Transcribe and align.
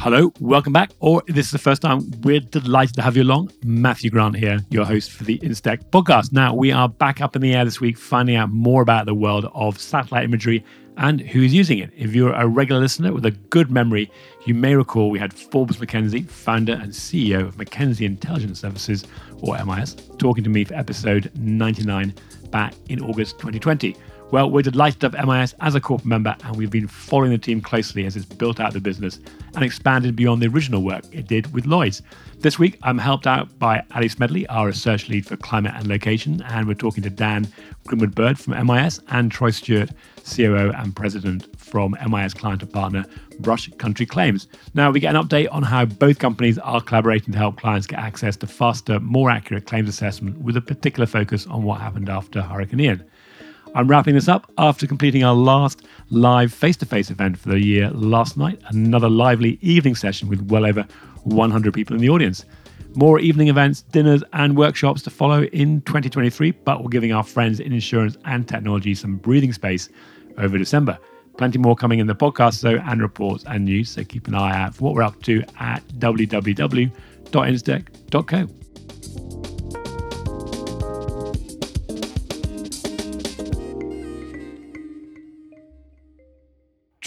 Hello, 0.00 0.32
welcome 0.38 0.72
back. 0.72 0.92
Or 1.00 1.24
this 1.26 1.46
is 1.46 1.52
the 1.52 1.58
first 1.58 1.82
time, 1.82 2.08
we're 2.20 2.38
delighted 2.38 2.94
to 2.94 3.02
have 3.02 3.16
you 3.16 3.24
along. 3.24 3.50
Matthew 3.64 4.10
Grant 4.10 4.36
here, 4.36 4.60
your 4.70 4.84
host 4.84 5.10
for 5.10 5.24
the 5.24 5.40
Instech 5.40 5.90
podcast. 5.90 6.30
Now, 6.32 6.54
we 6.54 6.70
are 6.70 6.88
back 6.88 7.20
up 7.20 7.34
in 7.34 7.42
the 7.42 7.52
air 7.52 7.64
this 7.64 7.80
week, 7.80 7.98
finding 7.98 8.36
out 8.36 8.48
more 8.50 8.80
about 8.80 9.06
the 9.06 9.14
world 9.14 9.50
of 9.54 9.80
satellite 9.80 10.22
imagery 10.22 10.64
and 10.98 11.20
who's 11.20 11.52
using 11.52 11.78
it. 11.80 11.90
If 11.96 12.14
you're 12.14 12.32
a 12.32 12.46
regular 12.46 12.80
listener 12.80 13.12
with 13.12 13.26
a 13.26 13.32
good 13.32 13.72
memory, 13.72 14.08
you 14.46 14.54
may 14.54 14.76
recall 14.76 15.10
we 15.10 15.18
had 15.18 15.34
Forbes 15.34 15.78
McKenzie, 15.78 16.28
founder 16.28 16.74
and 16.74 16.92
CEO 16.92 17.48
of 17.48 17.56
McKenzie 17.56 18.06
Intelligence 18.06 18.60
Services, 18.60 19.04
or 19.40 19.62
MIS, 19.64 19.96
talking 20.18 20.44
to 20.44 20.50
me 20.50 20.62
for 20.62 20.74
episode 20.74 21.32
99 21.34 22.14
back 22.50 22.72
in 22.88 23.02
August 23.02 23.40
2020. 23.40 23.96
Well, 24.30 24.50
we're 24.50 24.60
delighted 24.60 25.00
to 25.00 25.08
have 25.08 25.26
MIS 25.26 25.54
as 25.60 25.74
a 25.74 25.80
corporate 25.80 26.06
member, 26.06 26.36
and 26.44 26.54
we've 26.54 26.70
been 26.70 26.86
following 26.86 27.30
the 27.30 27.38
team 27.38 27.62
closely 27.62 28.04
as 28.04 28.14
it's 28.14 28.26
built 28.26 28.60
out 28.60 28.74
the 28.74 28.80
business 28.80 29.20
and 29.54 29.64
expanded 29.64 30.16
beyond 30.16 30.42
the 30.42 30.48
original 30.48 30.82
work 30.82 31.02
it 31.10 31.26
did 31.26 31.50
with 31.54 31.64
Lloyds. 31.64 32.02
This 32.40 32.58
week, 32.58 32.78
I'm 32.82 32.98
helped 32.98 33.26
out 33.26 33.58
by 33.58 33.82
Ali 33.94 34.10
Smedley, 34.10 34.46
our 34.48 34.66
research 34.66 35.08
lead 35.08 35.24
for 35.24 35.38
climate 35.38 35.72
and 35.74 35.86
location, 35.86 36.42
and 36.42 36.68
we're 36.68 36.74
talking 36.74 37.02
to 37.04 37.10
Dan 37.10 37.48
Grimwood 37.86 38.14
Bird 38.14 38.38
from 38.38 38.66
MIS 38.66 39.00
and 39.08 39.32
Troy 39.32 39.48
Stewart, 39.48 39.92
COO 40.30 40.72
and 40.76 40.94
president 40.94 41.48
from 41.58 41.96
MIS 42.06 42.34
client 42.34 42.62
and 42.62 42.70
partner 42.70 43.06
Brush 43.40 43.70
Country 43.78 44.04
Claims. 44.04 44.46
Now, 44.74 44.90
we 44.90 45.00
get 45.00 45.16
an 45.16 45.22
update 45.22 45.48
on 45.50 45.62
how 45.62 45.86
both 45.86 46.18
companies 46.18 46.58
are 46.58 46.82
collaborating 46.82 47.32
to 47.32 47.38
help 47.38 47.56
clients 47.56 47.86
get 47.86 47.98
access 47.98 48.36
to 48.36 48.46
faster, 48.46 49.00
more 49.00 49.30
accurate 49.30 49.64
claims 49.64 49.88
assessment 49.88 50.36
with 50.42 50.58
a 50.58 50.60
particular 50.60 51.06
focus 51.06 51.46
on 51.46 51.62
what 51.62 51.80
happened 51.80 52.10
after 52.10 52.42
Hurricane 52.42 52.80
Ian. 52.80 53.10
I'm 53.74 53.88
wrapping 53.88 54.14
this 54.14 54.28
up 54.28 54.50
after 54.58 54.86
completing 54.86 55.24
our 55.24 55.34
last 55.34 55.86
live 56.10 56.52
face 56.52 56.76
to 56.78 56.86
face 56.86 57.10
event 57.10 57.38
for 57.38 57.50
the 57.50 57.60
year 57.60 57.90
last 57.90 58.36
night, 58.36 58.60
another 58.68 59.08
lively 59.08 59.58
evening 59.60 59.94
session 59.94 60.28
with 60.28 60.40
well 60.50 60.66
over 60.66 60.86
100 61.24 61.74
people 61.74 61.94
in 61.94 62.00
the 62.00 62.08
audience. 62.08 62.44
More 62.94 63.20
evening 63.20 63.48
events, 63.48 63.82
dinners, 63.82 64.22
and 64.32 64.56
workshops 64.56 65.02
to 65.02 65.10
follow 65.10 65.44
in 65.44 65.82
2023, 65.82 66.52
but 66.52 66.82
we're 66.82 66.88
giving 66.88 67.12
our 67.12 67.22
friends 67.22 67.60
in 67.60 67.72
insurance 67.72 68.16
and 68.24 68.48
technology 68.48 68.94
some 68.94 69.16
breathing 69.16 69.52
space 69.52 69.90
over 70.38 70.56
December. 70.56 70.98
Plenty 71.36 71.58
more 71.58 71.76
coming 71.76 71.98
in 71.98 72.06
the 72.06 72.16
podcast, 72.16 72.54
so 72.54 72.78
and 72.86 73.02
reports 73.02 73.44
and 73.46 73.64
news. 73.64 73.90
So 73.90 74.02
keep 74.02 74.26
an 74.26 74.34
eye 74.34 74.56
out 74.56 74.74
for 74.74 74.84
what 74.84 74.94
we're 74.94 75.02
up 75.02 75.22
to 75.24 75.44
at 75.60 75.86
www.instech.co. 75.98 78.67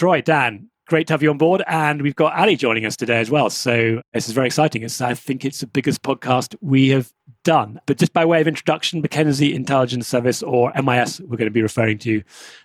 Troy, 0.02 0.20
Dan, 0.20 0.68
great 0.88 1.06
to 1.06 1.14
have 1.14 1.22
you 1.22 1.30
on 1.30 1.38
board. 1.38 1.62
And 1.68 2.02
we've 2.02 2.16
got 2.16 2.34
Ali 2.34 2.56
joining 2.56 2.88
us 2.88 2.98
today 2.98 3.20
as 3.20 3.30
well. 3.30 3.52
So 3.52 4.02
this 4.16 4.28
is 4.28 4.34
very 4.34 4.48
exciting. 4.48 4.82
It's, 4.82 5.00
I 5.00 5.14
think 5.14 5.46
it's 5.46 5.60
the 5.60 5.68
biggest 5.68 6.02
podcast 6.02 6.56
we 6.60 6.90
have 6.90 7.14
done. 7.44 7.80
But 7.86 8.00
just 8.00 8.12
by 8.12 8.26
way 8.26 8.42
of 8.42 8.48
introduction, 8.48 9.04
McKenzie 9.04 9.54
Intelligence 9.54 10.08
Service, 10.08 10.42
or 10.42 10.74
MIS, 10.74 11.20
we're 11.20 11.38
going 11.38 11.46
to 11.46 11.52
be 11.52 11.62
referring 11.62 12.00
to, 12.00 12.24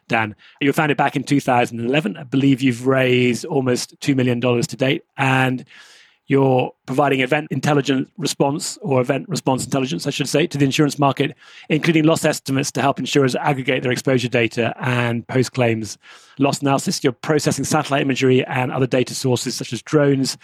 Dan. 0.08 0.34
You 0.62 0.70
were 0.70 0.72
founded 0.72 0.96
back 0.96 1.14
in 1.14 1.24
2011. 1.24 2.16
I 2.16 2.22
believe 2.22 2.62
you've 2.62 2.86
raised 2.86 3.44
almost 3.44 4.00
$2 4.00 4.16
million 4.16 4.40
to 4.40 4.76
date. 4.78 5.04
And 5.18 5.62
you're 6.28 6.72
providing 6.86 7.20
event 7.20 7.48
intelligence 7.50 8.10
response 8.18 8.78
or 8.82 9.00
event 9.00 9.28
response 9.28 9.64
intelligence, 9.64 10.06
I 10.06 10.10
should 10.10 10.28
say, 10.28 10.46
to 10.46 10.58
the 10.58 10.64
insurance 10.64 10.98
market, 10.98 11.36
including 11.68 12.04
loss 12.04 12.24
estimates 12.24 12.72
to 12.72 12.82
help 12.82 12.98
insurers 12.98 13.36
aggregate 13.36 13.82
their 13.82 13.92
exposure 13.92 14.28
data 14.28 14.74
and 14.80 15.26
post 15.28 15.52
claims 15.52 15.98
loss 16.38 16.60
analysis. 16.62 17.02
You're 17.04 17.12
processing 17.12 17.64
satellite 17.64 18.02
imagery 18.02 18.44
and 18.44 18.72
other 18.72 18.86
data 18.86 19.14
sources 19.14 19.56
such 19.56 19.72
as 19.72 19.82
drones 19.82 20.36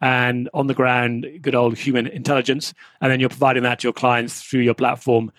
and 0.00 0.48
on 0.54 0.66
the 0.66 0.74
ground, 0.74 1.26
good 1.40 1.54
old 1.54 1.76
human 1.76 2.06
intelligence. 2.06 2.74
And 3.00 3.10
then 3.10 3.20
you're 3.20 3.28
providing 3.28 3.62
that 3.64 3.80
to 3.80 3.86
your 3.86 3.92
clients 3.92 4.42
through 4.42 4.60
your 4.60 4.74
platform, 4.74 5.32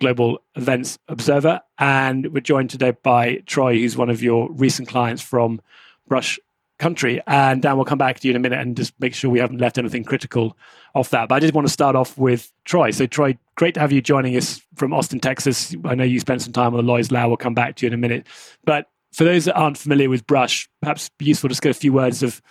Global 0.00 0.42
Events 0.56 0.98
Observer. 1.08 1.60
And 1.78 2.32
we're 2.32 2.40
joined 2.40 2.70
today 2.70 2.92
by 3.02 3.42
Troy, 3.46 3.78
who's 3.78 3.96
one 3.96 4.10
of 4.10 4.22
your 4.22 4.50
recent 4.52 4.88
clients 4.88 5.22
from 5.22 5.60
Brush 6.06 6.38
country. 6.84 7.22
And 7.26 7.62
Dan, 7.62 7.76
we'll 7.76 7.86
come 7.86 7.96
back 7.96 8.20
to 8.20 8.28
you 8.28 8.32
in 8.32 8.36
a 8.36 8.40
minute 8.40 8.60
and 8.60 8.76
just 8.76 8.92
make 9.00 9.14
sure 9.14 9.30
we 9.30 9.38
haven't 9.38 9.58
left 9.58 9.78
anything 9.78 10.04
critical 10.04 10.54
off 10.94 11.08
that. 11.10 11.30
But 11.30 11.36
I 11.36 11.40
just 11.40 11.54
want 11.54 11.66
to 11.66 11.72
start 11.72 11.96
off 11.96 12.18
with 12.18 12.52
Troy. 12.66 12.90
So, 12.90 13.06
Troy, 13.06 13.38
great 13.54 13.72
to 13.74 13.80
have 13.80 13.90
you 13.90 14.02
joining 14.02 14.36
us 14.36 14.60
from 14.74 14.92
Austin, 14.92 15.18
Texas. 15.18 15.74
I 15.86 15.94
know 15.94 16.04
you 16.04 16.20
spent 16.20 16.42
some 16.42 16.52
time 16.52 16.74
on 16.74 16.76
the 16.76 16.82
Lloyd's 16.82 17.10
Lab. 17.10 17.28
We'll 17.28 17.38
come 17.38 17.54
back 17.54 17.76
to 17.76 17.86
you 17.86 17.88
in 17.88 17.94
a 17.94 17.96
minute. 17.96 18.26
But 18.66 18.90
for 19.12 19.24
those 19.24 19.46
that 19.46 19.56
aren't 19.56 19.78
familiar 19.78 20.10
with 20.10 20.26
Brush, 20.26 20.68
perhaps 20.82 21.10
useful 21.18 21.48
to 21.48 21.52
just 21.52 21.62
get 21.62 21.70
a 21.70 21.74
few 21.74 21.94
words 21.94 22.22
of 22.22 22.42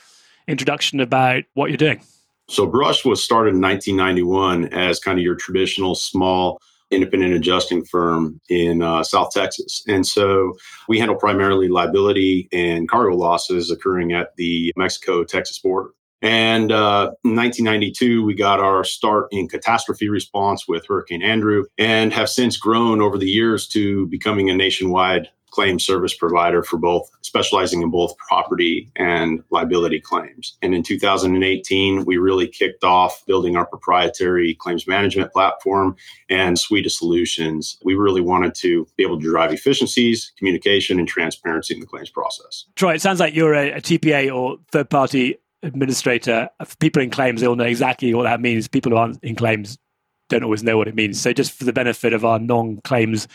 introduction 0.48 1.00
about 1.00 1.44
what 1.54 1.70
you're 1.70 1.78
doing. 1.78 2.02
So, 2.50 2.66
Brush 2.66 3.06
was 3.06 3.24
started 3.24 3.54
in 3.54 3.62
1991 3.62 4.74
as 4.74 5.00
kind 5.00 5.20
of 5.20 5.24
your 5.24 5.36
traditional 5.36 5.94
small 5.94 6.60
independent 6.94 7.34
adjusting 7.34 7.84
firm 7.86 8.40
in 8.50 8.82
uh, 8.82 9.04
South 9.04 9.32
Texas. 9.32 9.84
And 9.88 10.06
so 10.06 10.54
we 10.88 11.00
handle 11.00 11.16
primarily 11.16 11.68
liability 11.68 12.48
and 12.52 12.90
cargo 12.90 13.16
losses 13.16 13.72
occurring 13.72 14.14
at 14.14 14.36
the 14.38 14.72
Mexico 14.76 15.24
Texas 15.24 15.60
border. 15.60 15.90
And 16.22 16.72
uh, 16.72 17.12
in 17.26 17.36
1992, 17.36 18.24
we 18.24 18.34
got 18.34 18.62
our 18.62 18.86
start 18.86 19.28
in 19.32 19.50
catastrophe 19.50 20.08
response 20.08 20.66
with 20.70 20.86
Hurricane 20.88 21.22
Andrew 21.22 21.66
and 21.78 22.14
have 22.14 22.30
since 22.30 22.56
grown 22.56 23.02
over 23.02 23.18
the 23.18 23.28
years 23.28 23.68
to 23.70 24.08
becoming 24.08 24.50
a 24.50 24.56
nationwide 24.56 25.28
claim 25.54 25.78
service 25.78 26.16
provider 26.16 26.64
for 26.64 26.78
both 26.78 27.12
specializing 27.22 27.84
in 27.84 27.92
both 27.92 28.18
property 28.18 28.92
and 28.96 29.44
liability 29.52 30.00
claims. 30.02 30.58
And 30.64 30.74
in 30.74 30.82
2018, 30.82 32.06
we 32.06 32.18
really 32.18 32.48
kicked 32.48 32.84
off 32.84 33.24
building 33.28 33.56
our 33.56 33.66
proprietary 33.66 34.56
claims 34.56 34.88
management 34.88 35.32
platform 35.32 35.96
and 36.28 36.58
suite 36.58 36.88
of 36.88 36.92
solutions. 36.92 37.78
We 37.84 37.94
really 37.94 38.22
wanted 38.22 38.56
to 38.56 38.88
be 38.98 39.04
able 39.04 39.20
to 39.20 39.30
drive 39.30 39.54
efficiencies, 39.54 40.34
communication, 40.38 40.98
and 40.98 41.08
transparency 41.08 41.76
in 41.76 41.80
the 41.80 41.86
claims 41.86 42.10
process. 42.10 42.66
Troy, 42.76 42.96
it 42.96 43.02
sounds 43.02 43.20
like 43.20 43.36
you're 43.36 43.54
a, 43.54 43.74
a 43.74 43.82
TPA 43.82 44.36
or 44.36 44.58
third 44.72 44.90
party 44.90 45.38
administrator. 45.62 46.50
People 46.80 47.04
in 47.04 47.12
claims, 47.12 47.42
they 47.42 47.48
all 47.48 47.56
know 47.56 47.64
exactly 47.64 48.12
what 48.16 48.24
that 48.24 48.42
means. 48.42 48.68
People 48.68 48.92
who 48.92 48.98
aren't 48.98 49.24
in 49.24 49.36
claims 49.36 49.78
don't 50.30 50.44
always 50.44 50.64
know 50.64 50.80
what 50.80 50.88
it 50.88 50.96
means. 50.96 51.22
So, 51.22 51.32
just 51.32 51.52
for 51.52 51.64
the 51.64 51.74
benefit 51.74 52.12
of 52.12 52.26
our 52.26 52.40
non 52.40 52.82
claims 52.84 53.28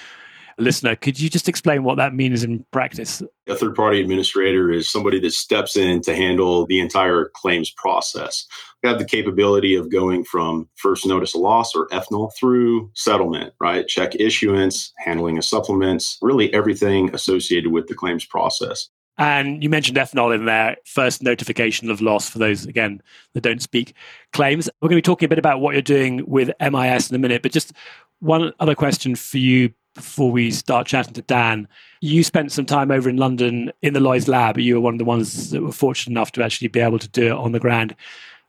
listener. 0.59 0.97
Could 0.97 1.19
you 1.19 1.29
just 1.31 1.49
explain 1.49 1.85
what 1.85 1.97
that 1.97 2.15
means 2.15 2.45
in 2.45 2.65
practice? 2.73 3.23
A 3.49 3.55
third 3.55 3.75
party 3.75 4.01
administrator 4.01 4.71
is 4.71 4.91
somebody 4.91 5.21
that 5.21 5.33
steps 5.33 5.77
in 5.77 6.01
to 6.03 6.15
handle 6.15 6.67
the 6.67 6.81
entire 6.81 7.31
claims 7.35 7.71
process. 7.71 8.47
We 8.83 8.89
have 8.89 8.99
the 8.99 9.05
capability 9.05 9.75
of 9.75 9.91
going 9.91 10.25
from 10.25 10.69
first 10.77 11.07
notice 11.07 11.35
of 11.35 11.41
loss 11.41 11.75
or 11.75 11.89
FNOL 11.89 12.33
through 12.39 12.91
settlement, 12.95 13.55
right? 13.61 13.87
Check 13.87 14.15
issuance, 14.15 14.93
handling 14.99 15.39
of 15.39 15.45
supplements, 15.45 16.19
really 16.23 16.53
everything 16.53 17.15
associated 17.15 17.73
with 17.73 17.89
the 17.89 17.95
claims 17.95 18.25
process. 18.25 18.89
And 19.19 19.65
you 19.65 19.69
mentioned 19.69 19.99
FNOL 19.99 20.33
in 20.33 20.45
there, 20.45 20.77
first 20.85 21.25
notification 21.25 21.91
of 21.91 22.01
loss 22.01 22.31
for 22.31 22.39
those, 22.39 22.67
again, 22.67 23.03
that 23.35 23.41
don't 23.41 23.61
speak 23.61 23.95
claims. 24.33 24.71
We're 24.81 24.89
going 24.89 24.97
to 24.97 25.03
be 25.03 25.13
talking 25.13 25.27
a 25.27 25.29
bit 25.29 25.41
about 25.41 25.61
what 25.61 25.75
you're 25.75 25.83
doing 25.83 26.25
with 26.29 26.53
MIS 26.61 27.11
in 27.11 27.17
a 27.17 27.19
minute, 27.19 27.43
but 27.43 27.51
just 27.51 27.73
one 28.21 28.53
other 28.61 28.77
question 28.77 29.17
for 29.17 29.39
you 29.39 29.73
before 29.99 30.31
we 30.31 30.51
start 30.51 30.87
chatting 30.87 31.15
to 31.15 31.23
Dan. 31.23 31.69
You 32.01 32.23
spent 32.23 32.53
some 32.53 32.67
time 32.67 32.91
over 32.91 33.09
in 33.09 33.17
London 33.17 33.73
in 33.83 33.95
the 33.95 34.01
Lloyd's 34.01 34.29
lab. 34.29 34.59
You 34.59 34.75
were 34.75 34.81
one 34.81 34.95
of 34.95 34.99
the 34.99 35.05
ones 35.05 35.51
that 35.51 35.63
were 35.63 35.73
fortunate 35.73 36.13
enough 36.13 36.33
to 36.33 36.45
actually 36.45 36.69
be 36.69 36.81
able 36.81 36.99
to 36.99 37.09
do 37.09 37.27
it 37.27 37.33
on 37.33 37.53
the 37.53 37.61
ground. 37.61 37.95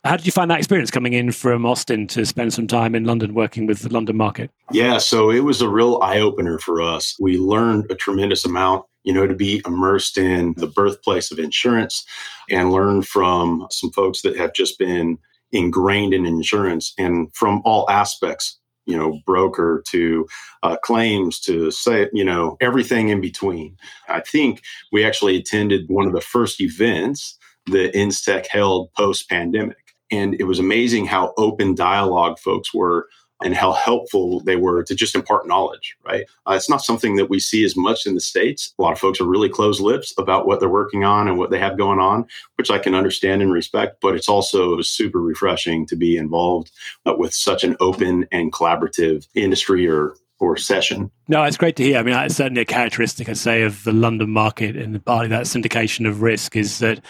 How 0.05 0.15
did 0.15 0.25
you 0.25 0.31
find 0.31 0.49
that 0.49 0.59
experience 0.59 0.91
coming 0.91 1.13
in 1.13 1.31
from 1.33 1.65
Austin 1.65 2.07
to 2.07 2.25
spend 2.25 2.53
some 2.53 2.67
time 2.67 2.95
in 2.95 3.03
London 3.03 3.33
working 3.33 3.65
with 3.65 3.79
the 3.79 3.89
London 3.89 4.15
market? 4.15 4.49
Yeah, 4.71 4.97
so 4.97 5.29
it 5.29 5.41
was 5.41 5.61
a 5.61 5.67
real 5.67 5.99
eye 6.01 6.19
opener 6.19 6.57
for 6.59 6.81
us. 6.81 7.17
We 7.19 7.37
learned 7.37 7.91
a 7.91 7.95
tremendous 7.95 8.45
amount, 8.45 8.85
you 9.03 9.11
know, 9.11 9.27
to 9.27 9.35
be 9.35 9.61
immersed 9.65 10.17
in 10.17 10.53
the 10.55 10.67
birthplace 10.67 11.31
of 11.31 11.39
insurance 11.39 12.05
and 12.49 12.71
learn 12.71 13.01
from 13.01 13.67
some 13.71 13.91
folks 13.91 14.21
that 14.21 14.37
have 14.37 14.53
just 14.53 14.79
been 14.79 15.17
ingrained 15.51 16.13
in 16.13 16.25
insurance 16.25 16.93
and 16.97 17.33
from 17.33 17.61
all 17.65 17.89
aspects 17.89 18.59
you 18.89 18.97
know 18.97 19.19
broker 19.25 19.83
to 19.89 20.27
uh, 20.63 20.75
claims 20.83 21.39
to 21.41 21.71
say 21.71 22.09
you 22.11 22.25
know 22.25 22.57
everything 22.59 23.09
in 23.09 23.21
between. 23.21 23.77
I 24.07 24.21
think 24.21 24.61
we 24.91 25.05
actually 25.05 25.37
attended 25.37 25.85
one 25.87 26.07
of 26.07 26.13
the 26.13 26.21
first 26.21 26.59
events 26.59 27.37
that 27.67 27.93
instech 27.93 28.47
held 28.47 28.91
post 28.93 29.29
pandemic 29.29 29.77
and 30.11 30.35
it 30.39 30.45
was 30.45 30.59
amazing 30.59 31.05
how 31.05 31.33
open 31.37 31.75
dialogue 31.75 32.39
folks 32.39 32.73
were 32.73 33.07
and 33.41 33.55
how 33.55 33.71
helpful 33.71 34.41
they 34.41 34.55
were 34.55 34.83
to 34.83 34.95
just 34.95 35.15
impart 35.15 35.47
knowledge, 35.47 35.95
right? 36.03 36.25
Uh, 36.45 36.53
it's 36.53 36.69
not 36.69 36.83
something 36.83 37.15
that 37.15 37.29
we 37.29 37.39
see 37.39 37.63
as 37.63 37.75
much 37.75 38.05
in 38.05 38.15
the 38.15 38.21
States. 38.21 38.73
A 38.77 38.81
lot 38.81 38.91
of 38.91 38.99
folks 38.99 39.21
are 39.21 39.25
really 39.25 39.49
closed 39.49 39.81
lips 39.81 40.13
about 40.17 40.45
what 40.45 40.59
they're 40.59 40.69
working 40.69 41.03
on 41.03 41.27
and 41.27 41.37
what 41.37 41.49
they 41.49 41.59
have 41.59 41.77
going 41.77 41.99
on, 41.99 42.25
which 42.55 42.69
I 42.69 42.79
can 42.79 42.95
understand 42.95 43.41
and 43.41 43.51
respect, 43.51 43.97
but 44.01 44.15
it's 44.15 44.29
also 44.29 44.81
super 44.81 45.21
refreshing 45.21 45.85
to 45.87 45.95
be 45.95 46.17
involved 46.17 46.71
uh, 47.05 47.15
with 47.17 47.33
such 47.33 47.63
an 47.63 47.77
open 47.79 48.27
and 48.31 48.51
collaborative 48.51 49.27
industry 49.35 49.87
or 49.87 50.15
or 50.41 50.55
session. 50.55 51.11
No, 51.27 51.43
it's 51.43 51.57
great 51.57 51.75
to 51.75 51.83
hear. 51.83 51.97
I 51.97 52.03
mean, 52.03 52.15
it's 52.15 52.35
certainly 52.35 52.61
a 52.61 52.65
characteristic, 52.65 53.27
I'd 53.27 53.37
say, 53.37 53.63
of 53.63 53.83
the 53.83 53.91
London 53.91 54.29
market 54.29 54.77
and 54.77 55.03
partly 55.03 55.27
that 55.27 55.47
syndication 55.47 56.07
of 56.07 56.21
risk 56.21 56.55
is 56.55 56.79
that 56.79 57.03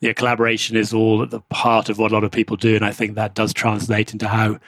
yeah, 0.00 0.12
collaboration 0.12 0.76
is 0.76 0.92
all 0.92 1.22
at 1.22 1.30
the 1.30 1.40
heart 1.52 1.88
of 1.88 1.98
what 1.98 2.12
a 2.12 2.14
lot 2.14 2.24
of 2.24 2.30
people 2.30 2.56
do. 2.56 2.76
And 2.76 2.84
I 2.84 2.92
think 2.92 3.14
that 3.14 3.34
does 3.34 3.52
translate 3.52 4.12
into 4.12 4.28
how 4.28 4.58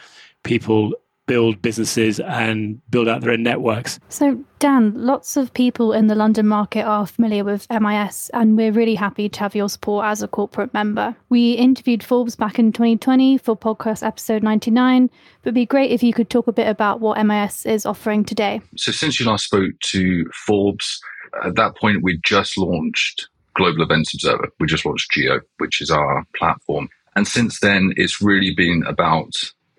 people 0.42 0.92
build 1.31 1.62
businesses 1.62 2.19
and 2.19 2.81
build 2.90 3.06
out 3.06 3.20
their 3.20 3.31
own 3.31 3.42
networks. 3.44 4.00
So, 4.08 4.44
Dan, 4.58 4.92
lots 4.96 5.37
of 5.37 5.54
people 5.54 5.92
in 5.92 6.08
the 6.08 6.16
London 6.16 6.48
market 6.48 6.82
are 6.82 7.06
familiar 7.06 7.44
with 7.44 7.69
MIS, 7.70 8.31
and 8.34 8.56
we're 8.56 8.72
really 8.72 8.96
happy 8.96 9.28
to 9.28 9.38
have 9.38 9.54
your 9.54 9.69
support 9.69 10.06
as 10.06 10.22
a 10.22 10.28
corporate 10.28 10.75
member. 10.75 11.14
We 11.28 11.52
interviewed 11.52 12.02
Forbes 12.02 12.34
back 12.34 12.58
in 12.58 12.72
2020 12.72 13.38
for 13.38 13.56
podcast 13.56 14.04
episode 14.04 14.42
99, 14.42 15.06
but 15.06 15.50
it'd 15.50 15.54
be 15.54 15.66
great 15.66 15.92
if 15.92 16.02
you 16.02 16.12
could 16.12 16.31
talk 16.31 16.48
a 16.48 16.52
bit 16.52 16.66
about 16.66 17.00
what 17.00 17.25
MIS 17.25 17.64
is 17.64 17.87
offering 17.87 18.25
today. 18.25 18.60
So, 18.76 18.90
since 18.90 19.20
you 19.20 19.26
last 19.26 19.44
spoke 19.44 19.78
to 19.84 20.25
Forbes, 20.34 21.00
at 21.44 21.54
that 21.54 21.76
point, 21.76 22.02
we 22.02 22.19
just 22.25 22.58
launched 22.58 23.28
Global 23.54 23.82
Events 23.82 24.12
Observer. 24.14 24.48
We 24.58 24.66
just 24.66 24.84
launched 24.84 25.12
Geo, 25.12 25.38
which 25.58 25.81
is 25.81 25.92
our 25.92 26.25
platform. 26.34 26.88
And 27.14 27.28
since 27.28 27.60
then, 27.60 27.92
it's 27.96 28.20
really 28.20 28.52
been 28.52 28.82
about 28.84 29.32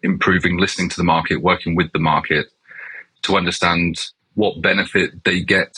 improving, 0.04 0.58
listening 0.58 0.90
to 0.90 0.98
the 0.98 1.04
market, 1.04 1.42
working 1.42 1.76
with 1.76 1.92
the 1.92 2.00
market 2.00 2.48
to 3.24 3.38
understand 3.38 4.00
what 4.36 4.62
benefit 4.62 5.24
they 5.24 5.42
get 5.42 5.76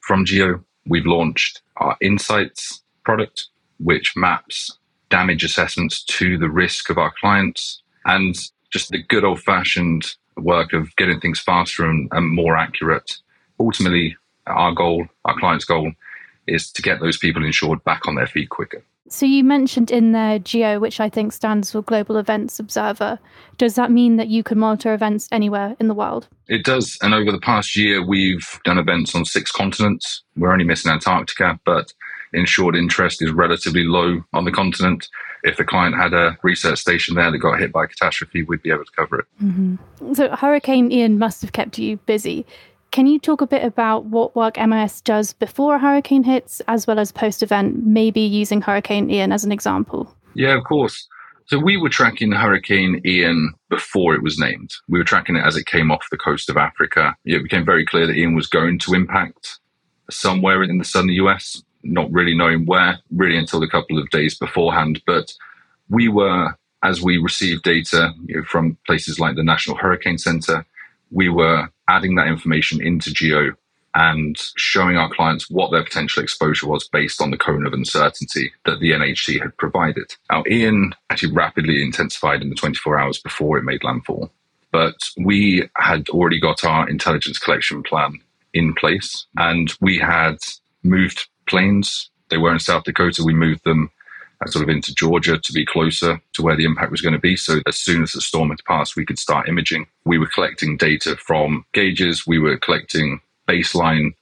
from 0.00 0.24
Geo. 0.24 0.62
We've 0.86 1.06
launched 1.06 1.62
our 1.76 1.96
Insights 2.00 2.82
product, 3.04 3.46
which 3.78 4.12
maps 4.16 4.78
damage 5.10 5.44
assessments 5.44 6.02
to 6.04 6.38
the 6.38 6.50
risk 6.50 6.90
of 6.90 6.98
our 6.98 7.12
clients 7.20 7.82
and 8.04 8.36
just 8.70 8.90
the 8.90 9.02
good 9.02 9.24
old 9.24 9.40
fashioned 9.40 10.14
work 10.36 10.72
of 10.72 10.94
getting 10.96 11.20
things 11.20 11.40
faster 11.40 11.88
and, 11.88 12.08
and 12.12 12.28
more 12.28 12.56
accurate. 12.56 13.18
Ultimately, 13.60 14.16
our 14.46 14.72
goal, 14.72 15.06
our 15.24 15.38
client's 15.38 15.64
goal, 15.64 15.92
is 16.46 16.70
to 16.72 16.82
get 16.82 17.00
those 17.00 17.16
people 17.16 17.44
insured 17.44 17.82
back 17.84 18.06
on 18.06 18.16
their 18.16 18.26
feet 18.26 18.50
quicker. 18.50 18.84
So 19.08 19.26
you 19.26 19.44
mentioned 19.44 19.90
in 19.90 20.12
there 20.12 20.38
GEO, 20.38 20.80
which 20.80 20.98
I 20.98 21.10
think 21.10 21.32
stands 21.32 21.70
for 21.70 21.82
Global 21.82 22.16
Events 22.16 22.58
Observer. 22.58 23.18
Does 23.58 23.74
that 23.74 23.90
mean 23.90 24.16
that 24.16 24.28
you 24.28 24.42
can 24.42 24.58
monitor 24.58 24.94
events 24.94 25.28
anywhere 25.30 25.76
in 25.78 25.88
the 25.88 25.94
world? 25.94 26.26
It 26.48 26.64
does. 26.64 26.96
And 27.02 27.12
over 27.12 27.30
the 27.30 27.40
past 27.40 27.76
year, 27.76 28.04
we've 28.04 28.58
done 28.64 28.78
events 28.78 29.14
on 29.14 29.26
six 29.26 29.52
continents. 29.52 30.22
We're 30.36 30.52
only 30.52 30.64
missing 30.64 30.90
Antarctica, 30.90 31.60
but 31.66 31.92
insured 32.32 32.76
interest 32.76 33.22
is 33.22 33.30
relatively 33.30 33.84
low 33.84 34.22
on 34.32 34.44
the 34.44 34.52
continent. 34.52 35.08
If 35.42 35.60
a 35.60 35.64
client 35.64 35.96
had 35.96 36.14
a 36.14 36.38
research 36.42 36.78
station 36.78 37.14
there 37.14 37.30
that 37.30 37.38
got 37.38 37.60
hit 37.60 37.72
by 37.72 37.84
a 37.84 37.86
catastrophe, 37.86 38.42
we'd 38.42 38.62
be 38.62 38.70
able 38.70 38.86
to 38.86 38.92
cover 38.92 39.18
it. 39.20 39.26
Mm-hmm. 39.42 40.14
So 40.14 40.30
Hurricane 40.30 40.90
Ian 40.90 41.18
must 41.18 41.42
have 41.42 41.52
kept 41.52 41.78
you 41.78 41.98
busy. 41.98 42.46
Can 42.94 43.08
you 43.08 43.18
talk 43.18 43.40
a 43.40 43.46
bit 43.48 43.64
about 43.64 44.04
what 44.04 44.36
work 44.36 44.56
MIS 44.56 45.00
does 45.00 45.32
before 45.32 45.74
a 45.74 45.78
hurricane 45.80 46.22
hits, 46.22 46.62
as 46.68 46.86
well 46.86 47.00
as 47.00 47.10
post 47.10 47.42
event, 47.42 47.84
maybe 47.84 48.20
using 48.20 48.60
Hurricane 48.60 49.10
Ian 49.10 49.32
as 49.32 49.42
an 49.42 49.50
example? 49.50 50.14
Yeah, 50.34 50.56
of 50.56 50.62
course. 50.62 51.08
So 51.46 51.58
we 51.58 51.76
were 51.76 51.88
tracking 51.88 52.30
Hurricane 52.30 53.02
Ian 53.04 53.52
before 53.68 54.14
it 54.14 54.22
was 54.22 54.38
named. 54.38 54.70
We 54.88 55.00
were 55.00 55.04
tracking 55.04 55.34
it 55.34 55.44
as 55.44 55.56
it 55.56 55.66
came 55.66 55.90
off 55.90 56.06
the 56.12 56.16
coast 56.16 56.48
of 56.48 56.56
Africa. 56.56 57.16
It 57.24 57.42
became 57.42 57.64
very 57.64 57.84
clear 57.84 58.06
that 58.06 58.14
Ian 58.14 58.36
was 58.36 58.46
going 58.46 58.78
to 58.78 58.94
impact 58.94 59.58
somewhere 60.08 60.62
in 60.62 60.78
the 60.78 60.84
southern 60.84 61.08
US, 61.08 61.60
not 61.82 62.12
really 62.12 62.36
knowing 62.36 62.64
where, 62.64 63.00
really 63.10 63.36
until 63.36 63.60
a 63.64 63.68
couple 63.68 63.98
of 63.98 64.08
days 64.10 64.38
beforehand. 64.38 65.02
But 65.04 65.32
we 65.88 66.06
were, 66.06 66.54
as 66.84 67.02
we 67.02 67.18
received 67.18 67.64
data 67.64 68.12
you 68.26 68.36
know, 68.36 68.44
from 68.44 68.78
places 68.86 69.18
like 69.18 69.34
the 69.34 69.42
National 69.42 69.78
Hurricane 69.78 70.18
Center, 70.18 70.64
we 71.10 71.28
were 71.28 71.68
adding 71.88 72.14
that 72.16 72.28
information 72.28 72.82
into 72.82 73.12
Geo 73.12 73.52
and 73.94 74.36
showing 74.56 74.96
our 74.96 75.08
clients 75.12 75.48
what 75.48 75.70
their 75.70 75.84
potential 75.84 76.22
exposure 76.22 76.66
was 76.66 76.88
based 76.88 77.20
on 77.20 77.30
the 77.30 77.36
cone 77.36 77.64
of 77.64 77.72
uncertainty 77.72 78.52
that 78.64 78.80
the 78.80 78.90
NHC 78.90 79.40
had 79.40 79.56
provided. 79.56 80.14
Now, 80.30 80.42
Ian 80.50 80.94
actually 81.10 81.32
rapidly 81.32 81.82
intensified 81.82 82.42
in 82.42 82.48
the 82.50 82.56
24 82.56 82.98
hours 82.98 83.20
before 83.20 83.56
it 83.56 83.64
made 83.64 83.84
landfall, 83.84 84.32
but 84.72 84.96
we 85.16 85.68
had 85.76 86.08
already 86.08 86.40
got 86.40 86.64
our 86.64 86.88
intelligence 86.88 87.38
collection 87.38 87.84
plan 87.84 88.18
in 88.52 88.74
place 88.74 89.26
and 89.36 89.72
we 89.80 89.98
had 89.98 90.38
moved 90.82 91.28
planes. 91.46 92.10
They 92.30 92.38
were 92.38 92.52
in 92.52 92.58
South 92.58 92.84
Dakota. 92.84 93.22
We 93.24 93.34
moved 93.34 93.64
them 93.64 93.90
Uh, 94.40 94.50
sort 94.50 94.64
of 94.64 94.68
into 94.68 94.94
Georgia 94.94 95.38
to 95.38 95.52
be 95.52 95.64
closer 95.64 96.20
to 96.32 96.42
where 96.42 96.56
the 96.56 96.64
impact 96.64 96.90
was 96.90 97.00
going 97.00 97.12
to 97.12 97.20
be. 97.20 97.36
So 97.36 97.60
as 97.66 97.76
soon 97.76 98.02
as 98.02 98.12
the 98.12 98.20
storm 98.20 98.50
had 98.50 98.64
passed, 98.66 98.96
we 98.96 99.06
could 99.06 99.18
start 99.18 99.48
imaging. 99.48 99.86
We 100.04 100.18
were 100.18 100.26
collecting 100.26 100.76
data 100.76 101.16
from 101.16 101.64
gauges. 101.72 102.26
We 102.26 102.38
were 102.38 102.56
collecting 102.56 103.20
baseline 103.48 104.14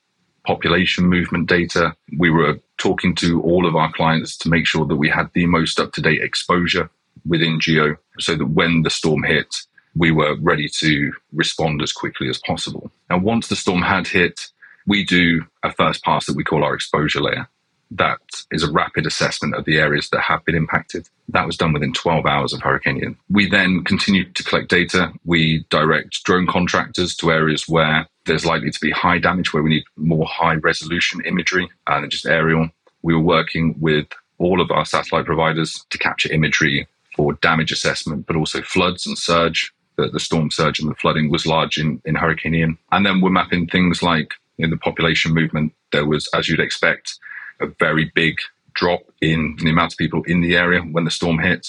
population 0.46 1.06
movement 1.06 1.48
data. 1.48 1.94
We 2.18 2.30
were 2.30 2.58
talking 2.78 3.14
to 3.16 3.40
all 3.42 3.66
of 3.66 3.76
our 3.76 3.92
clients 3.92 4.36
to 4.38 4.48
make 4.48 4.66
sure 4.66 4.86
that 4.86 4.96
we 4.96 5.08
had 5.08 5.30
the 5.32 5.46
most 5.46 5.80
up 5.80 5.92
to 5.92 6.02
date 6.02 6.20
exposure 6.20 6.90
within 7.26 7.60
Geo 7.60 7.96
so 8.18 8.36
that 8.36 8.46
when 8.46 8.82
the 8.82 8.90
storm 8.90 9.22
hit, 9.22 9.62
we 9.94 10.10
were 10.10 10.36
ready 10.40 10.68
to 10.80 11.12
respond 11.32 11.80
as 11.82 11.92
quickly 11.92 12.28
as 12.28 12.38
possible. 12.38 12.90
And 13.08 13.22
once 13.22 13.48
the 13.48 13.56
storm 13.56 13.82
had 13.82 14.08
hit, 14.08 14.48
we 14.86 15.04
do 15.04 15.44
a 15.62 15.72
first 15.72 16.02
pass 16.02 16.26
that 16.26 16.36
we 16.36 16.44
call 16.44 16.64
our 16.64 16.74
exposure 16.74 17.20
layer 17.20 17.48
that 17.96 18.20
is 18.50 18.62
a 18.62 18.70
rapid 18.70 19.06
assessment 19.06 19.54
of 19.54 19.64
the 19.64 19.78
areas 19.78 20.08
that 20.10 20.20
have 20.20 20.44
been 20.44 20.54
impacted. 20.54 21.08
That 21.28 21.46
was 21.46 21.56
done 21.56 21.72
within 21.72 21.92
12 21.92 22.26
hours 22.26 22.52
of 22.52 22.60
Hurricane 22.60 22.98
Ian. 22.98 23.16
We 23.30 23.48
then 23.48 23.84
continued 23.84 24.34
to 24.36 24.44
collect 24.44 24.68
data. 24.68 25.12
We 25.24 25.64
direct 25.70 26.24
drone 26.24 26.46
contractors 26.46 27.14
to 27.16 27.30
areas 27.32 27.68
where 27.68 28.06
there's 28.24 28.46
likely 28.46 28.70
to 28.70 28.80
be 28.80 28.90
high 28.90 29.18
damage, 29.18 29.52
where 29.52 29.62
we 29.62 29.70
need 29.70 29.84
more 29.96 30.26
high 30.26 30.54
resolution 30.54 31.20
imagery 31.24 31.68
uh, 31.86 32.00
than 32.00 32.10
just 32.10 32.26
aerial. 32.26 32.68
We 33.02 33.14
were 33.14 33.20
working 33.20 33.74
with 33.80 34.06
all 34.38 34.60
of 34.60 34.70
our 34.70 34.84
satellite 34.84 35.26
providers 35.26 35.84
to 35.90 35.98
capture 35.98 36.32
imagery 36.32 36.86
for 37.16 37.34
damage 37.34 37.72
assessment, 37.72 38.26
but 38.26 38.36
also 38.36 38.62
floods 38.62 39.06
and 39.06 39.18
surge. 39.18 39.72
The, 39.96 40.08
the 40.08 40.20
storm 40.20 40.50
surge 40.50 40.80
and 40.80 40.90
the 40.90 40.94
flooding 40.94 41.30
was 41.30 41.46
large 41.46 41.76
in, 41.76 42.00
in 42.06 42.14
Hurricane 42.14 42.54
Ian. 42.54 42.78
And 42.92 43.04
then 43.04 43.20
we're 43.20 43.30
mapping 43.30 43.66
things 43.66 44.02
like 44.02 44.32
in 44.58 44.70
the 44.70 44.78
population 44.78 45.34
movement. 45.34 45.74
There 45.92 46.06
was, 46.06 46.28
as 46.34 46.48
you'd 46.48 46.60
expect, 46.60 47.18
a 47.62 47.74
very 47.78 48.10
big 48.14 48.38
drop 48.74 49.02
in 49.20 49.56
the 49.62 49.70
amount 49.70 49.92
of 49.92 49.98
people 49.98 50.22
in 50.24 50.40
the 50.40 50.56
area 50.56 50.80
when 50.80 51.04
the 51.04 51.10
storm 51.10 51.38
hit. 51.38 51.68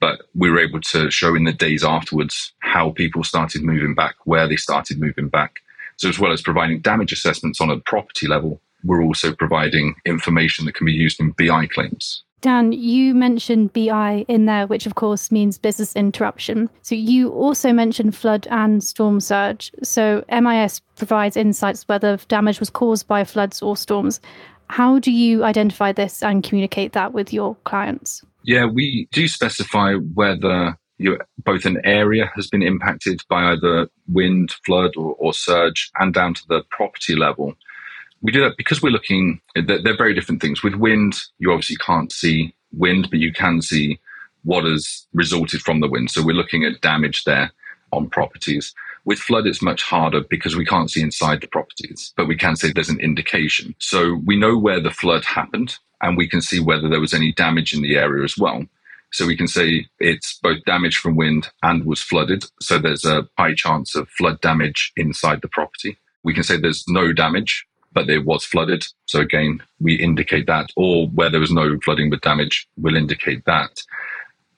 But 0.00 0.22
we 0.34 0.50
were 0.50 0.60
able 0.60 0.80
to 0.80 1.10
show 1.10 1.34
in 1.34 1.44
the 1.44 1.52
days 1.52 1.84
afterwards 1.84 2.52
how 2.60 2.90
people 2.90 3.22
started 3.22 3.62
moving 3.62 3.94
back, 3.94 4.14
where 4.24 4.48
they 4.48 4.56
started 4.56 4.98
moving 4.98 5.28
back. 5.28 5.56
So, 5.96 6.08
as 6.08 6.18
well 6.18 6.32
as 6.32 6.40
providing 6.40 6.80
damage 6.80 7.12
assessments 7.12 7.60
on 7.60 7.70
a 7.70 7.78
property 7.80 8.26
level, 8.26 8.60
we're 8.82 9.02
also 9.02 9.34
providing 9.34 9.96
information 10.06 10.64
that 10.64 10.74
can 10.74 10.86
be 10.86 10.92
used 10.92 11.20
in 11.20 11.32
BI 11.32 11.66
claims. 11.66 12.24
Dan, 12.40 12.72
you 12.72 13.14
mentioned 13.14 13.74
BI 13.74 14.24
in 14.26 14.46
there, 14.46 14.66
which 14.66 14.86
of 14.86 14.94
course 14.94 15.30
means 15.30 15.58
business 15.58 15.94
interruption. 15.94 16.70
So 16.80 16.94
you 16.94 17.28
also 17.30 17.70
mentioned 17.72 18.16
flood 18.16 18.48
and 18.50 18.82
storm 18.82 19.20
surge. 19.20 19.70
So 19.82 20.24
MIS 20.30 20.80
provides 20.96 21.36
insights 21.36 21.86
whether 21.86 22.16
damage 22.28 22.58
was 22.58 22.70
caused 22.70 23.06
by 23.06 23.24
floods 23.24 23.60
or 23.60 23.76
storms. 23.76 24.20
How 24.70 25.00
do 25.00 25.10
you 25.10 25.42
identify 25.42 25.90
this 25.90 26.22
and 26.22 26.44
communicate 26.44 26.92
that 26.92 27.12
with 27.12 27.32
your 27.32 27.56
clients? 27.64 28.22
Yeah, 28.44 28.66
we 28.66 29.08
do 29.10 29.26
specify 29.26 29.94
whether 29.94 30.78
both 31.44 31.64
an 31.64 31.80
area 31.82 32.30
has 32.36 32.46
been 32.46 32.62
impacted 32.62 33.20
by 33.28 33.52
either 33.52 33.88
wind, 34.06 34.52
flood, 34.64 34.92
or, 34.96 35.16
or, 35.18 35.34
surge, 35.34 35.90
and 35.98 36.14
down 36.14 36.34
to 36.34 36.42
the 36.48 36.62
property 36.70 37.16
level. 37.16 37.54
We 38.22 38.30
do 38.30 38.42
that 38.42 38.56
because 38.56 38.80
we're 38.80 38.90
looking, 38.90 39.40
they're, 39.56 39.82
they're 39.82 39.96
very 39.96 40.14
different 40.14 40.40
things. 40.40 40.62
With 40.62 40.76
wind, 40.76 41.20
you 41.38 41.50
obviously 41.50 41.76
can't 41.76 42.12
see 42.12 42.54
wind, 42.72 43.08
but 43.10 43.18
you 43.18 43.32
can 43.32 43.62
see 43.62 43.98
what 44.44 44.64
has 44.64 45.08
resulted 45.12 45.62
from 45.62 45.80
the 45.80 45.88
wind. 45.88 46.12
So 46.12 46.22
we're 46.24 46.36
looking 46.36 46.64
at 46.64 46.80
damage 46.80 47.24
there 47.24 47.50
on 47.92 48.08
properties. 48.08 48.72
With 49.04 49.18
flood, 49.18 49.46
it's 49.46 49.62
much 49.62 49.82
harder 49.82 50.22
because 50.28 50.56
we 50.56 50.66
can't 50.66 50.90
see 50.90 51.02
inside 51.02 51.40
the 51.40 51.48
properties, 51.48 52.12
but 52.16 52.28
we 52.28 52.36
can 52.36 52.56
say 52.56 52.72
there's 52.72 52.90
an 52.90 53.00
indication. 53.00 53.74
So 53.78 54.20
we 54.26 54.36
know 54.36 54.58
where 54.58 54.80
the 54.80 54.90
flood 54.90 55.24
happened 55.24 55.76
and 56.02 56.16
we 56.16 56.28
can 56.28 56.42
see 56.42 56.60
whether 56.60 56.88
there 56.88 57.00
was 57.00 57.14
any 57.14 57.32
damage 57.32 57.74
in 57.74 57.82
the 57.82 57.96
area 57.96 58.24
as 58.24 58.36
well. 58.36 58.64
So 59.12 59.26
we 59.26 59.36
can 59.36 59.48
say 59.48 59.86
it's 59.98 60.38
both 60.42 60.64
damage 60.64 60.98
from 60.98 61.16
wind 61.16 61.48
and 61.62 61.84
was 61.84 62.02
flooded. 62.02 62.44
So 62.60 62.78
there's 62.78 63.04
a 63.04 63.28
high 63.38 63.54
chance 63.54 63.94
of 63.94 64.08
flood 64.10 64.40
damage 64.40 64.92
inside 64.96 65.42
the 65.42 65.48
property. 65.48 65.98
We 66.22 66.34
can 66.34 66.44
say 66.44 66.56
there's 66.56 66.84
no 66.86 67.12
damage, 67.12 67.66
but 67.92 68.08
it 68.08 68.24
was 68.24 68.44
flooded. 68.44 68.86
So 69.06 69.20
again, 69.20 69.62
we 69.80 69.94
indicate 69.94 70.46
that. 70.46 70.70
Or 70.76 71.08
where 71.08 71.30
there 71.30 71.40
was 71.40 71.50
no 71.50 71.78
flooding 71.80 72.10
but 72.10 72.22
damage, 72.22 72.68
we'll 72.76 72.96
indicate 72.96 73.44
that. 73.46 73.80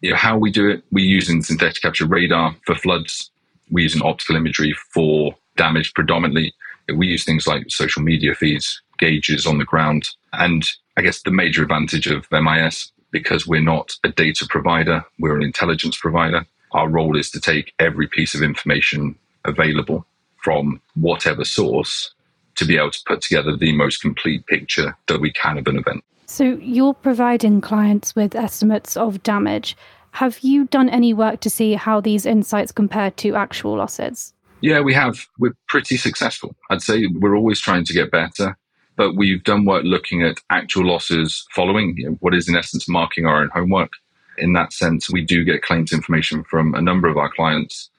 You 0.03 0.11
know, 0.11 0.17
how 0.17 0.37
we 0.37 0.51
do 0.51 0.69
it, 0.69 0.85
we 0.91 1.03
use 1.03 1.31
in 1.31 1.43
synthetic 1.43 1.85
aperture 1.85 2.07
radar 2.07 2.57
for 2.67 2.75
floods 2.75 3.32
we 3.73 3.83
use 3.83 3.97
an 3.97 4.03
optical 4.05 4.37
imagery 4.37 4.75
for 4.93 5.35
damage 5.57 5.93
predominantly. 5.95 6.55
We 6.95 7.09
use 7.09 7.25
things 7.25 7.47
like 7.47 7.65
social 7.71 8.03
media 8.03 8.35
feeds, 8.35 8.81
gauges 8.99 9.47
on 9.47 9.59
the 9.59 9.65
ground. 9.65 10.11
And 10.35 10.65
I 10.97 11.01
guess 11.01 11.23
the 11.23 11.31
major 11.31 11.63
advantage 11.63 12.07
of 12.07 12.27
MIS, 12.31 12.93
because 13.11 13.47
we're 13.47 13.63
not 13.63 13.97
a 14.05 14.11
data 14.11 14.47
provider, 14.49 15.05
we're 15.19 15.37
an 15.37 15.43
intelligence 15.43 15.97
provider. 15.97 16.47
Our 16.73 16.89
role 16.89 17.17
is 17.17 17.31
to 17.31 17.41
take 17.41 17.73
every 17.79 18.07
piece 18.07 18.35
of 18.35 18.43
information 18.43 19.17
available 19.45 20.07
from 20.43 20.81
whatever 20.95 21.45
source 21.45 22.15
to 22.57 22.65
be 22.67 22.77
able 22.77 22.91
to 22.91 23.01
put 23.07 23.23
together 23.23 23.57
the 23.57 23.75
most 23.75 24.03
complete 24.03 24.47
picture 24.47 24.97
that 25.09 25.21
we 25.21 25.33
can 25.33 25.59
of 25.59 25.67
an 25.67 25.79
event. 25.79 26.05
So 26.27 26.45
you're 26.45 26.95
providing 26.95 27.61
clients 27.61 28.15
with 28.15 28.35
estimates 28.35 28.97
of 28.97 29.23
damage. 29.23 29.77
Have 30.13 30.41
you 30.41 30.67
done 30.67 30.91
any 30.91 31.15
work 31.15 31.41
to 31.41 31.51
see 31.51 31.73
how 31.73 32.01
these 32.01 32.27
insights 32.27 32.71
compare 32.71 33.11
to 33.13 33.35
actual 33.35 33.77
losses? 33.77 34.35
Yeah, 34.61 34.81
we 34.81 34.93
have. 34.93 35.27
We're 35.39 35.57
pretty 35.69 35.97
successful. 35.97 36.55
I'd 36.71 36.83
say 36.83 37.07
we're 37.07 37.35
always 37.35 37.61
trying 37.61 37.85
to 37.87 37.95
get 37.95 38.11
better, 38.11 38.57
but 38.97 39.17
we've 39.17 39.43
done 39.43 39.65
work 39.65 39.85
looking 39.85 40.23
at 40.23 40.37
actual 40.51 40.87
losses 40.87 41.47
following 41.55 41.97
you 41.97 42.11
know, 42.11 42.17
what 42.21 42.35
is, 42.35 42.47
in 42.47 42.57
essence, 42.57 42.89
marking 42.89 43.25
our 43.25 43.41
own 43.41 43.49
homework. 43.55 43.93
In 44.37 44.53
that 44.53 44.75
sense, 44.75 45.11
we 45.11 45.25
do 45.25 45.45
get 45.45 45.63
claims 45.63 45.93
information 45.93 46.45
from 46.45 46.75
a 46.75 46.83
number 46.83 47.09
of 47.09 47.17
our 47.17 47.31
clients. 47.31 47.91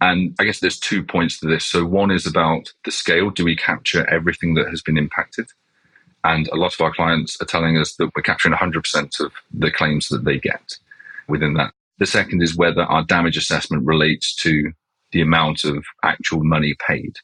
And 0.00 0.34
I 0.38 0.44
guess 0.44 0.60
there's 0.60 0.78
two 0.78 1.02
points 1.02 1.40
to 1.40 1.48
this. 1.48 1.64
So, 1.64 1.84
one 1.84 2.12
is 2.12 2.26
about 2.26 2.72
the 2.84 2.92
scale. 2.92 3.30
Do 3.30 3.44
we 3.44 3.56
capture 3.56 4.08
everything 4.08 4.54
that 4.54 4.68
has 4.68 4.80
been 4.80 4.96
impacted? 4.96 5.48
And 6.22 6.46
a 6.48 6.56
lot 6.56 6.74
of 6.74 6.80
our 6.80 6.92
clients 6.92 7.36
are 7.40 7.46
telling 7.46 7.76
us 7.78 7.96
that 7.96 8.10
we're 8.14 8.22
capturing 8.22 8.54
100% 8.54 9.20
of 9.20 9.32
the 9.52 9.72
claims 9.72 10.08
that 10.08 10.24
they 10.24 10.38
get 10.38 10.78
within 11.28 11.54
that. 11.54 11.72
The 11.98 12.06
second 12.06 12.42
is 12.42 12.56
whether 12.56 12.82
our 12.82 13.04
damage 13.04 13.36
assessment 13.36 13.86
relates 13.86 14.34
to 14.36 14.72
the 15.12 15.22
amount 15.22 15.64
of 15.64 15.84
actual 16.02 16.44
money 16.44 16.74
paid. 16.86 17.16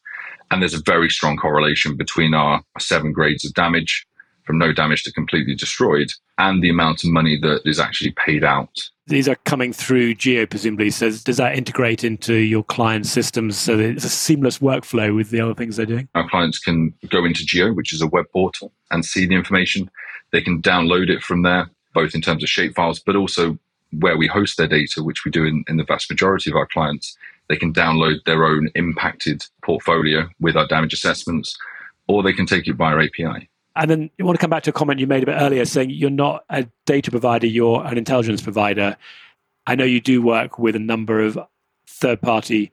And 0.50 0.62
there's 0.62 0.74
a 0.74 0.82
very 0.84 1.10
strong 1.10 1.36
correlation 1.36 1.96
between 1.96 2.34
our 2.34 2.62
seven 2.78 3.12
grades 3.12 3.44
of 3.44 3.54
damage 3.54 4.06
from 4.44 4.58
no 4.58 4.72
damage 4.72 5.04
to 5.04 5.12
completely 5.12 5.54
destroyed 5.54 6.10
and 6.38 6.62
the 6.62 6.70
amount 6.70 7.04
of 7.04 7.10
money 7.10 7.38
that 7.40 7.62
is 7.64 7.78
actually 7.78 8.12
paid 8.12 8.44
out. 8.44 8.90
These 9.06 9.28
are 9.28 9.36
coming 9.44 9.72
through 9.72 10.14
Geo, 10.14 10.46
presumably. 10.46 10.90
So, 10.90 11.10
does 11.10 11.36
that 11.36 11.56
integrate 11.56 12.04
into 12.04 12.34
your 12.34 12.62
client 12.64 13.06
systems 13.06 13.58
so 13.58 13.76
that 13.76 13.84
it's 13.84 14.04
a 14.04 14.08
seamless 14.08 14.58
workflow 14.58 15.14
with 15.14 15.30
the 15.30 15.40
other 15.40 15.54
things 15.54 15.76
they're 15.76 15.86
doing? 15.86 16.08
Our 16.14 16.28
clients 16.28 16.58
can 16.58 16.94
go 17.10 17.24
into 17.24 17.44
Geo, 17.44 17.72
which 17.72 17.92
is 17.92 18.00
a 18.00 18.06
web 18.06 18.26
portal, 18.32 18.72
and 18.90 19.04
see 19.04 19.26
the 19.26 19.34
information. 19.34 19.90
They 20.30 20.40
can 20.40 20.62
download 20.62 21.10
it 21.10 21.22
from 21.22 21.42
there, 21.42 21.68
both 21.94 22.14
in 22.14 22.20
terms 22.20 22.42
of 22.42 22.48
shape 22.48 22.74
files, 22.74 23.00
but 23.00 23.16
also 23.16 23.58
where 23.98 24.16
we 24.16 24.26
host 24.26 24.56
their 24.56 24.68
data, 24.68 25.02
which 25.02 25.24
we 25.24 25.30
do 25.30 25.44
in, 25.44 25.64
in 25.68 25.76
the 25.76 25.84
vast 25.84 26.10
majority 26.10 26.50
of 26.50 26.56
our 26.56 26.66
clients. 26.66 27.16
They 27.48 27.56
can 27.56 27.72
download 27.72 28.24
their 28.24 28.44
own 28.44 28.70
impacted 28.74 29.44
portfolio 29.62 30.28
with 30.40 30.56
our 30.56 30.66
damage 30.66 30.92
assessments, 30.92 31.56
or 32.06 32.22
they 32.22 32.32
can 32.32 32.46
take 32.46 32.66
it 32.66 32.74
via 32.74 32.96
API. 32.96 33.48
And 33.74 33.90
then 33.90 34.10
you 34.18 34.24
want 34.24 34.38
to 34.38 34.40
come 34.40 34.50
back 34.50 34.62
to 34.64 34.70
a 34.70 34.72
comment 34.72 35.00
you 35.00 35.06
made 35.06 35.22
a 35.22 35.26
bit 35.26 35.40
earlier 35.40 35.64
saying 35.64 35.90
you're 35.90 36.10
not 36.10 36.44
a 36.50 36.66
data 36.86 37.10
provider, 37.10 37.46
you're 37.46 37.84
an 37.84 37.98
intelligence 37.98 38.42
provider. 38.42 38.96
I 39.66 39.74
know 39.74 39.84
you 39.84 40.00
do 40.00 40.20
work 40.20 40.58
with 40.58 40.76
a 40.76 40.80
number 40.80 41.20
of 41.20 41.38
third 41.86 42.20
party 42.20 42.70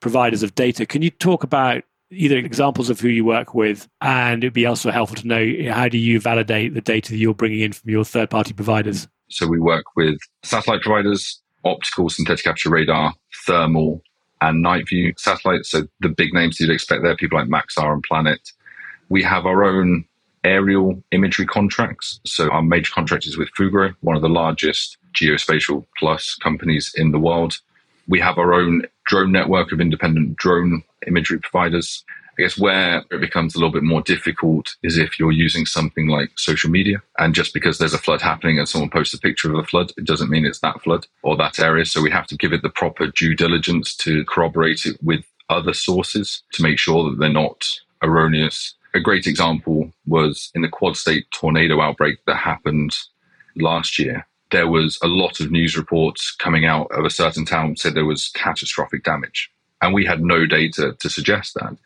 providers 0.00 0.42
of 0.42 0.54
data. 0.54 0.86
Can 0.86 1.02
you 1.02 1.10
talk 1.10 1.42
about 1.42 1.82
either 2.10 2.38
examples 2.38 2.88
of 2.88 3.00
who 3.00 3.08
you 3.08 3.24
work 3.24 3.54
with 3.54 3.88
and 4.00 4.42
it'd 4.42 4.54
be 4.54 4.64
also 4.64 4.90
helpful 4.90 5.16
to 5.16 5.26
know 5.26 5.72
how 5.72 5.88
do 5.88 5.98
you 5.98 6.20
validate 6.20 6.74
the 6.74 6.80
data 6.80 7.10
that 7.10 7.18
you're 7.18 7.34
bringing 7.34 7.60
in 7.60 7.72
from 7.72 7.90
your 7.90 8.04
third 8.04 8.30
party 8.30 8.52
providers? 8.52 9.08
So 9.28 9.46
we 9.46 9.58
work 9.58 9.84
with 9.96 10.18
satellite 10.42 10.82
providers, 10.82 11.40
optical, 11.64 12.08
synthetic 12.08 12.46
aperture 12.46 12.70
radar, 12.70 13.14
thermal, 13.46 14.02
and 14.40 14.62
night 14.62 14.88
view 14.88 15.12
satellites. 15.16 15.70
So 15.70 15.86
the 16.00 16.08
big 16.08 16.32
names 16.32 16.60
you'd 16.60 16.70
expect 16.70 17.02
there, 17.02 17.16
people 17.16 17.38
like 17.38 17.48
Maxar 17.48 17.92
and 17.92 18.02
Planet. 18.02 18.40
We 19.08 19.22
have 19.22 19.46
our 19.46 19.64
own 19.64 20.04
aerial 20.44 21.02
imagery 21.10 21.46
contracts. 21.46 22.20
So 22.24 22.48
our 22.50 22.62
major 22.62 22.92
contract 22.92 23.26
is 23.26 23.36
with 23.36 23.50
Fugro, 23.58 23.94
one 24.00 24.16
of 24.16 24.22
the 24.22 24.28
largest 24.28 24.96
geospatial 25.12 25.84
plus 25.98 26.36
companies 26.36 26.92
in 26.94 27.10
the 27.10 27.18
world. 27.18 27.58
We 28.06 28.20
have 28.20 28.38
our 28.38 28.54
own 28.54 28.82
drone 29.06 29.32
network 29.32 29.72
of 29.72 29.80
independent 29.80 30.36
drone 30.36 30.82
imagery 31.06 31.40
providers. 31.40 32.04
I 32.38 32.42
guess 32.42 32.58
where 32.58 33.02
it 33.10 33.20
becomes 33.20 33.54
a 33.54 33.58
little 33.58 33.72
bit 33.72 33.82
more 33.82 34.00
difficult 34.00 34.76
is 34.84 34.96
if 34.96 35.18
you're 35.18 35.32
using 35.32 35.66
something 35.66 36.06
like 36.06 36.30
social 36.36 36.70
media. 36.70 37.02
And 37.18 37.34
just 37.34 37.52
because 37.52 37.78
there's 37.78 37.94
a 37.94 37.98
flood 37.98 38.22
happening 38.22 38.58
and 38.58 38.68
someone 38.68 38.90
posts 38.90 39.12
a 39.12 39.18
picture 39.18 39.52
of 39.52 39.58
a 39.58 39.64
flood, 39.66 39.92
it 39.96 40.04
doesn't 40.04 40.30
mean 40.30 40.46
it's 40.46 40.60
that 40.60 40.80
flood 40.82 41.06
or 41.22 41.36
that 41.36 41.58
area. 41.58 41.84
So 41.84 42.00
we 42.00 42.12
have 42.12 42.28
to 42.28 42.36
give 42.36 42.52
it 42.52 42.62
the 42.62 42.68
proper 42.68 43.08
due 43.08 43.34
diligence 43.34 43.96
to 43.96 44.24
corroborate 44.26 44.86
it 44.86 45.02
with 45.02 45.24
other 45.48 45.72
sources 45.72 46.44
to 46.52 46.62
make 46.62 46.78
sure 46.78 47.10
that 47.10 47.18
they're 47.18 47.28
not 47.28 47.66
erroneous. 48.04 48.74
A 48.94 49.00
great 49.00 49.26
example 49.26 49.92
was 50.06 50.52
in 50.54 50.62
the 50.62 50.68
quad 50.68 50.96
state 50.96 51.26
tornado 51.32 51.80
outbreak 51.80 52.18
that 52.26 52.36
happened 52.36 52.96
last 53.56 53.98
year. 53.98 54.28
There 54.52 54.68
was 54.68 54.96
a 55.02 55.08
lot 55.08 55.40
of 55.40 55.50
news 55.50 55.76
reports 55.76 56.36
coming 56.38 56.66
out 56.66 56.86
of 56.92 57.04
a 57.04 57.10
certain 57.10 57.44
town 57.44 57.76
said 57.76 57.94
there 57.94 58.04
was 58.04 58.28
catastrophic 58.28 59.02
damage. 59.02 59.50
And 59.82 59.92
we 59.92 60.04
had 60.04 60.22
no 60.22 60.46
data 60.46 60.96
to 61.00 61.10
suggest 61.10 61.54
that. 61.54 61.76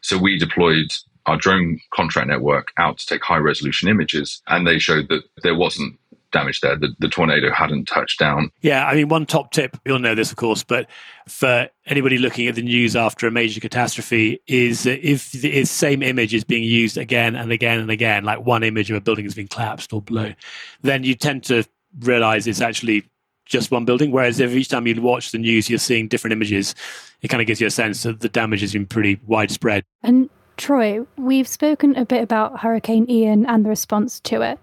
So 0.00 0.18
we 0.18 0.38
deployed 0.38 0.92
our 1.26 1.36
drone 1.36 1.78
contract 1.92 2.28
network 2.28 2.72
out 2.78 2.98
to 2.98 3.06
take 3.06 3.22
high 3.22 3.36
resolution 3.36 3.88
images, 3.88 4.42
and 4.48 4.66
they 4.66 4.78
showed 4.78 5.08
that 5.08 5.22
there 5.42 5.54
wasn't 5.54 5.98
damage 6.32 6.60
there. 6.60 6.76
The, 6.76 6.94
the, 6.98 7.08
tornado 7.08 7.50
hadn't 7.52 7.86
touched 7.86 8.18
down. 8.18 8.50
Yeah, 8.60 8.86
I 8.86 8.94
mean, 8.94 9.08
one 9.08 9.26
top 9.26 9.50
tip, 9.50 9.76
you'll 9.84 9.98
know 9.98 10.14
this, 10.14 10.30
of 10.30 10.36
course, 10.36 10.62
but 10.62 10.86
for 11.26 11.68
anybody 11.86 12.18
looking 12.18 12.46
at 12.48 12.54
the 12.54 12.62
news 12.62 12.96
after 12.96 13.26
a 13.26 13.30
major 13.30 13.60
catastrophe, 13.60 14.40
is 14.46 14.86
if 14.86 15.32
the 15.32 15.64
same 15.64 16.02
image 16.02 16.34
is 16.34 16.44
being 16.44 16.64
used 16.64 16.96
again 16.98 17.34
and 17.34 17.52
again 17.52 17.78
and 17.78 17.90
again, 17.90 18.24
like 18.24 18.44
one 18.44 18.62
image 18.62 18.90
of 18.90 18.96
a 18.96 19.00
building 19.00 19.24
has 19.24 19.34
been 19.34 19.48
collapsed 19.48 19.92
or 19.92 20.02
blown, 20.02 20.36
then 20.82 21.04
you 21.04 21.14
tend 21.14 21.44
to 21.44 21.64
realize 22.00 22.46
it's 22.46 22.60
actually 22.60 23.04
just 23.48 23.70
one 23.70 23.84
building. 23.84 24.12
Whereas 24.12 24.38
if 24.38 24.52
each 24.52 24.68
time 24.68 24.86
you 24.86 25.00
watch 25.00 25.32
the 25.32 25.38
news, 25.38 25.68
you're 25.68 25.78
seeing 25.78 26.08
different 26.08 26.32
images, 26.32 26.74
it 27.22 27.28
kind 27.28 27.40
of 27.40 27.46
gives 27.46 27.60
you 27.60 27.66
a 27.66 27.70
sense 27.70 28.02
that 28.04 28.20
the 28.20 28.28
damage 28.28 28.60
has 28.60 28.72
been 28.72 28.86
pretty 28.86 29.20
widespread. 29.26 29.84
And 30.02 30.30
Troy, 30.56 31.06
we've 31.16 31.48
spoken 31.48 31.96
a 31.96 32.04
bit 32.04 32.22
about 32.22 32.60
Hurricane 32.60 33.08
Ian 33.08 33.46
and 33.46 33.64
the 33.64 33.68
response 33.68 34.20
to 34.20 34.42
it. 34.42 34.58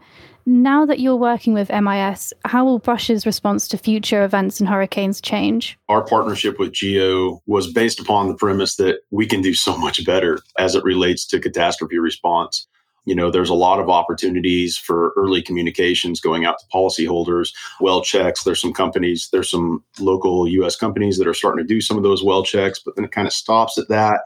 Now 0.48 0.86
that 0.86 1.00
you're 1.00 1.15
working 1.15 1.54
with 1.54 1.72
MIS, 1.72 2.32
how 2.44 2.65
will 2.65 2.77
Brush's 2.77 3.25
response 3.25 3.68
to 3.70 3.80
future 3.80 4.24
events 4.24 4.60
and 4.60 4.70
hurricanes 4.70 5.20
change? 5.20 5.75
Our 5.89 6.04
partnership 6.04 6.60
with 6.60 6.72
GEO 6.72 7.42
was 7.48 7.72
based 7.74 8.00
upon 8.00 8.27
the 8.27 8.36
premise 8.36 8.75
that 8.75 9.00
we 9.10 9.25
can 9.25 9.42
do 9.42 9.56
so 9.56 9.75
much 9.75 10.06
better 10.06 10.39
as 10.60 10.75
it 10.75 10.84
relates 10.84 11.25
to 11.27 11.39
catastrophe 11.39 11.98
response 11.98 12.68
you 13.06 13.16
know 13.16 13.32
there's 13.32 13.50
a 13.50 13.56
lot 13.56 13.80
of 13.80 13.90
opportunities 13.90 14.78
for 14.78 15.14
early 15.16 15.42
communications 15.42 16.20
going 16.20 16.46
out 16.46 16.58
to 16.60 16.66
policyholders 16.74 17.54
well 17.80 18.02
checks. 18.02 18.44
There's 18.44 18.62
some 18.62 18.74
companies 18.74 19.30
there's 19.32 19.50
some 19.50 19.84
local 20.00 20.44
us 20.46 20.76
companies 20.76 21.18
that 21.18 21.28
are 21.28 21.34
starting 21.34 21.66
to 21.66 21.74
do 21.74 21.82
some 21.82 21.98
of 21.98 22.04
those 22.04 22.24
well 22.24 22.44
checks 22.44 22.80
but 22.80 22.96
then 22.96 23.06
it 23.06 23.12
kind 23.12 23.28
of 23.28 23.34
stops 23.34 23.78
at 23.78 23.88
that. 23.90 24.22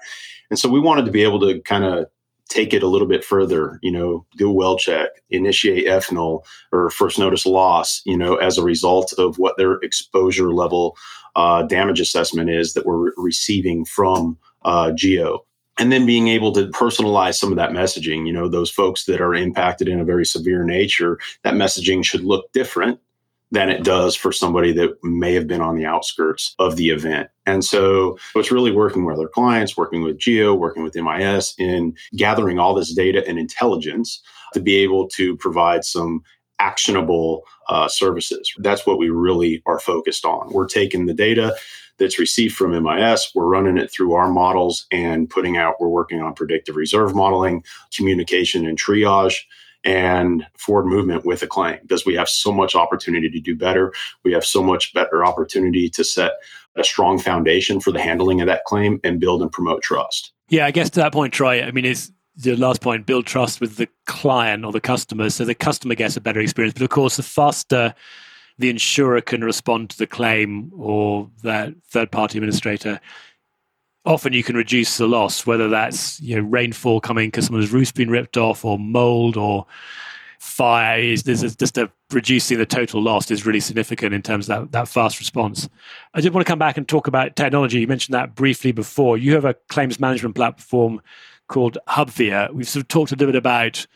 And 0.50 0.58
so 0.58 0.68
we 0.68 0.80
wanted 0.80 1.06
to 1.06 1.12
be 1.12 1.24
able 1.24 1.40
to 1.42 1.62
kind 1.62 1.84
of 1.84 2.08
take 2.50 2.74
it 2.74 2.82
a 2.82 2.88
little 2.88 3.08
bit 3.08 3.24
further 3.24 3.80
you 3.84 3.92
know 3.92 4.26
do 4.38 4.50
a 4.50 4.54
well 4.54 4.78
check 4.78 5.10
initiate 5.30 5.86
FNOL 5.86 6.44
or 6.72 6.90
first 6.90 7.20
notice 7.20 7.46
loss 7.46 8.02
you 8.06 8.18
know 8.18 8.36
as 8.36 8.58
a 8.58 8.64
result 8.64 9.14
of 9.18 9.38
what 9.38 9.56
their 9.58 9.74
exposure 9.84 10.52
level 10.52 10.98
uh, 11.36 11.62
damage 11.64 12.00
assessment 12.00 12.50
is 12.50 12.74
that 12.74 12.86
we're 12.86 12.98
re- 12.98 13.12
receiving 13.18 13.86
from 13.86 14.38
uh, 14.64 14.92
geo 14.92 15.46
and 15.80 15.92
then 15.92 16.06
being 16.06 16.28
able 16.28 16.52
to 16.52 16.68
personalize 16.68 17.36
some 17.36 17.52
of 17.52 17.56
that 17.56 17.72
messaging 17.72 18.28
you 18.28 18.34
know 18.34 18.48
those 18.48 18.70
folks 18.70 19.06
that 19.06 19.22
are 19.22 19.34
impacted 19.34 19.88
in 19.88 20.00
a 20.00 20.06
very 20.06 20.26
severe 20.26 20.64
nature 20.64 21.18
that 21.44 21.56
messaging 21.56 22.04
should 22.04 22.24
look 22.24 22.52
different 22.52 23.00
than 23.52 23.70
it 23.70 23.84
does 23.84 24.16
for 24.16 24.32
somebody 24.32 24.72
that 24.72 24.92
may 25.04 25.34
have 25.34 25.48
been 25.48 25.62
on 25.62 25.76
the 25.76 25.86
outskirts 25.86 26.54
of 26.60 26.76
the 26.76 26.92
event. 26.92 27.30
And 27.48 27.66
so 27.66 28.16
it's 28.36 28.52
really 28.52 28.72
working 28.72 29.06
with 29.06 29.18
our 29.18 29.28
clients 29.28 29.76
working 29.76 30.04
with 30.04 30.20
geo 30.20 30.54
working 30.54 30.84
with 30.84 30.96
mis 30.96 31.56
in 31.58 31.96
gathering 32.16 32.60
all 32.60 32.76
this 32.76 32.94
data 32.94 33.28
and 33.28 33.40
intelligence 33.40 34.22
to 34.54 34.60
be 34.60 34.76
able 34.76 35.08
to 35.10 35.36
provide 35.38 35.84
some 35.84 36.24
actionable 36.60 37.44
uh, 37.70 37.88
services. 37.88 38.52
That's 38.58 38.86
what 38.86 39.00
we 39.00 39.10
really 39.10 39.64
are 39.66 39.80
focused 39.80 40.26
on. 40.26 40.52
We're 40.52 40.68
taking 40.68 41.06
the 41.06 41.14
data 41.14 41.56
that's 42.00 42.20
received 42.20 42.56
from 42.56 42.72
MIS. 42.72 43.32
We're 43.36 43.46
running 43.46 43.77
it 43.77 43.91
through 43.91 44.13
our 44.13 44.32
models 44.32 44.88
and 44.91 45.29
putting 45.29 45.58
out, 45.58 45.75
we're 45.79 45.89
working 45.89 46.22
on 46.22 46.34
predictive 46.34 46.75
reserve 46.75 47.13
modeling, 47.13 47.63
communication 47.96 48.65
and 48.65 48.79
triage, 48.79 49.36
and 49.86 50.46
forward 50.58 50.86
movement 50.86 51.25
with 51.25 51.41
a 51.41 51.48
claim 51.48 51.77
because 51.82 52.06
we 52.06 52.15
have 52.15 52.27
so 52.27 52.51
much 52.51 52.75
opportunity 52.75 53.29
to 53.29 53.39
do 53.39 53.56
better. 53.56 53.94
We 54.24 54.34
have 54.34 54.44
so 54.44 54.62
much 54.62 54.94
better 54.94 55.25
opportunity 55.25 55.89
to 55.91 56.03
set 56.03 56.34
a 56.75 56.84
strong 56.84 57.20
foundation 57.20 57.79
for 57.79 57.91
the 57.91 58.01
handling 58.01 58.41
of 58.41 58.48
that 58.48 58.65
claim 58.65 59.00
and 59.03 59.20
build 59.20 59.41
and 59.41 59.51
promote 59.51 59.82
trust. 59.82 60.34
Yeah, 60.50 60.65
I 60.65 60.72
guess 60.72 60.89
to 60.91 61.00
that 61.00 61.13
point, 61.13 61.34
Troy, 61.34 61.63
I 61.63 61.72
mean, 61.72 61.86
it's 61.86 62.12
the 62.36 62.56
last 62.56 62.82
point 62.82 63.06
build 63.06 63.25
trust 63.25 63.62
with 63.62 63.75
the 63.75 63.88
client 64.06 64.65
or 64.65 64.72
the 64.72 64.82
customer 64.82 65.29
so 65.29 65.46
the 65.46 65.56
customer 65.56 65.96
gets 65.96 66.18
a 66.18 66.22
better 66.22 66.39
experience. 66.39 66.74
But 66.74 66.84
of 66.84 66.89
course, 66.89 67.18
the 67.18 67.24
faster 67.24 67.94
the 68.60 68.70
insurer 68.70 69.22
can 69.22 69.44
respond 69.44 69.89
to 69.89 69.98
the 69.98 70.06
claim 70.06 70.72
or 70.75 71.30
that 71.44 71.74
third 71.88 72.12
party 72.12 72.38
administrator. 72.38 73.00
Often 74.06 74.34
you 74.34 74.44
can 74.44 74.56
reduce 74.56 74.98
the 74.98 75.08
loss 75.08 75.46
whether 75.46 75.70
that's 75.70 76.20
you 76.22 76.36
know 76.36 76.48
rainfall 76.48 77.01
coming 77.01 77.28
because 77.28 77.46
someone's 77.46 77.72
roof's 77.72 77.92
been 77.92 78.10
ripped 78.10 78.38
off 78.38 78.63
or 78.63 78.78
mold 78.78 79.38
or 79.38 79.66
fire. 80.39 81.00
Is 81.00 81.24
just 81.24 81.78
a 81.78 81.89
reducing 82.12 82.58
the 82.58 82.66
total 82.66 83.01
loss 83.01 83.32
is 83.32 83.46
really 83.46 83.60
significant 83.62 84.13
in 84.13 84.22
terms 84.22 84.50
of 84.50 84.63
that, 84.63 84.72
that 84.74 84.88
fast 84.88 85.20
response. 85.20 85.70
I 86.13 86.22
did 86.22 86.34
want 86.34 86.46
to 86.46 86.50
come 86.50 86.60
back 86.60 86.75
and 86.75 86.88
talk 86.88 87.08
about 87.08 87.36
technology. 87.36 87.80
You 87.80 87.88
mentioned 87.88 88.13
that 88.13 88.36
briefly 88.36 88.72
before. 88.72 89.18
You 89.18 89.34
have 89.36 89.46
a 89.46 89.54
claims 89.70 90.00
management 90.00 90.36
platform 90.36 91.01
called 91.48 91.78
hubvia. 91.88 92.50
We've 92.54 92.68
sort 92.68 92.84
of 92.84 92.88
talked 92.89 93.12
a 93.12 93.16
little 93.16 93.32
bit 93.32 93.38
about 93.38 93.88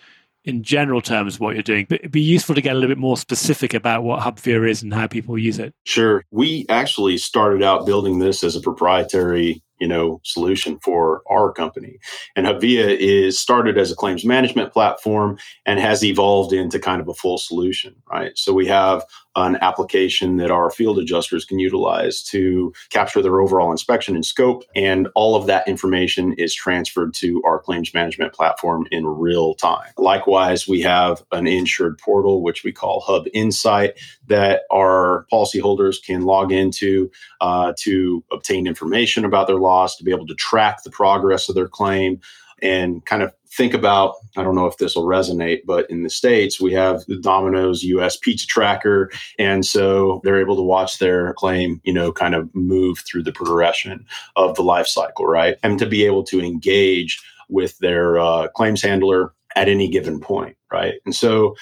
in 0.45 0.63
general 0.63 1.01
terms 1.01 1.39
what 1.39 1.55
you're 1.55 1.63
doing, 1.63 1.85
but 1.87 1.99
it'd 1.99 2.11
be 2.11 2.21
useful 2.21 2.55
to 2.55 2.61
get 2.61 2.71
a 2.71 2.75
little 2.75 2.89
bit 2.89 2.97
more 2.97 3.17
specific 3.17 3.73
about 3.73 4.03
what 4.03 4.21
HubVia 4.21 4.69
is 4.69 4.83
and 4.83 4.93
how 4.93 5.07
people 5.07 5.37
use 5.37 5.59
it. 5.59 5.73
Sure. 5.85 6.23
We 6.31 6.65
actually 6.69 7.17
started 7.17 7.63
out 7.63 7.85
building 7.85 8.19
this 8.19 8.43
as 8.43 8.55
a 8.55 8.61
proprietary 8.61 9.63
you 9.83 9.89
know 9.89 10.21
solution 10.23 10.79
for 10.79 11.21
our 11.29 11.51
company 11.51 11.99
and 12.37 12.47
HubVia 12.47 12.95
is 12.97 13.37
started 13.37 13.77
as 13.77 13.91
a 13.91 13.95
claims 13.95 14.23
management 14.23 14.71
platform 14.71 15.37
and 15.65 15.77
has 15.77 16.05
evolved 16.05 16.53
into 16.53 16.79
kind 16.79 17.01
of 17.01 17.09
a 17.09 17.13
full 17.13 17.37
solution 17.37 17.93
right 18.09 18.37
so 18.37 18.53
we 18.53 18.65
have 18.65 19.03
an 19.35 19.57
application 19.61 20.37
that 20.37 20.51
our 20.51 20.69
field 20.69 20.99
adjusters 20.99 21.45
can 21.45 21.59
utilize 21.59 22.21
to 22.21 22.71
capture 22.89 23.21
their 23.21 23.41
overall 23.41 23.71
inspection 23.71 24.15
and 24.15 24.25
scope. 24.25 24.63
And 24.75 25.07
all 25.15 25.35
of 25.35 25.47
that 25.47 25.67
information 25.67 26.33
is 26.33 26.53
transferred 26.53 27.13
to 27.15 27.41
our 27.43 27.59
claims 27.59 27.93
management 27.93 28.33
platform 28.33 28.87
in 28.91 29.07
real 29.07 29.55
time. 29.55 29.89
Likewise, 29.97 30.67
we 30.67 30.81
have 30.81 31.23
an 31.31 31.47
insured 31.47 31.97
portal, 31.97 32.43
which 32.43 32.63
we 32.63 32.71
call 32.71 33.01
Hub 33.01 33.25
Insight, 33.33 33.97
that 34.27 34.63
our 34.71 35.25
policyholders 35.31 36.03
can 36.03 36.21
log 36.21 36.51
into 36.51 37.09
uh, 37.41 37.73
to 37.79 38.23
obtain 38.31 38.67
information 38.67 39.25
about 39.25 39.47
their 39.47 39.57
loss, 39.57 39.72
to 39.97 40.03
be 40.03 40.11
able 40.11 40.27
to 40.27 40.35
track 40.35 40.83
the 40.83 40.91
progress 40.91 41.49
of 41.49 41.55
their 41.55 41.67
claim, 41.67 42.19
and 42.61 43.05
kind 43.05 43.21
of 43.21 43.33
think 43.49 43.73
about 43.75 44.15
i 44.35 44.41
don't 44.41 44.55
know 44.55 44.65
if 44.65 44.77
this 44.77 44.95
will 44.95 45.05
resonate 45.05 45.59
but 45.67 45.87
in 45.91 46.01
the 46.01 46.09
states 46.09 46.59
we 46.59 46.73
have 46.73 47.05
the 47.05 47.19
domino's 47.19 47.83
us 47.83 48.17
pizza 48.17 48.47
tracker. 48.47 49.11
And 49.37 49.63
so 49.65 50.21
they're 50.23 50.41
able 50.41 50.55
to 50.55 50.61
watch 50.61 50.97
their 50.97 51.33
claim 51.33 51.79
you 51.83 51.93
know 51.93 52.11
kind 52.11 52.33
of 52.33 52.53
move 52.55 52.99
through 52.99 53.23
the 53.23 53.31
progression 53.31 54.05
of 54.35 54.55
the 54.55 54.63
life 54.63 54.87
cycle 54.87 55.27
right? 55.27 55.57
And 55.61 55.77
to 55.77 55.85
be 55.85 56.05
able 56.05 56.23
to 56.25 56.41
engage 56.41 57.21
with 57.49 57.77
their 57.79 58.17
uh, 58.17 58.47
claims 58.55 58.81
handler 58.81 59.33
at 59.55 59.69
any 59.69 59.87
given 59.87 60.19
point 60.19 60.55
right? 60.71 60.95
And 61.05 61.15
so 61.15 61.55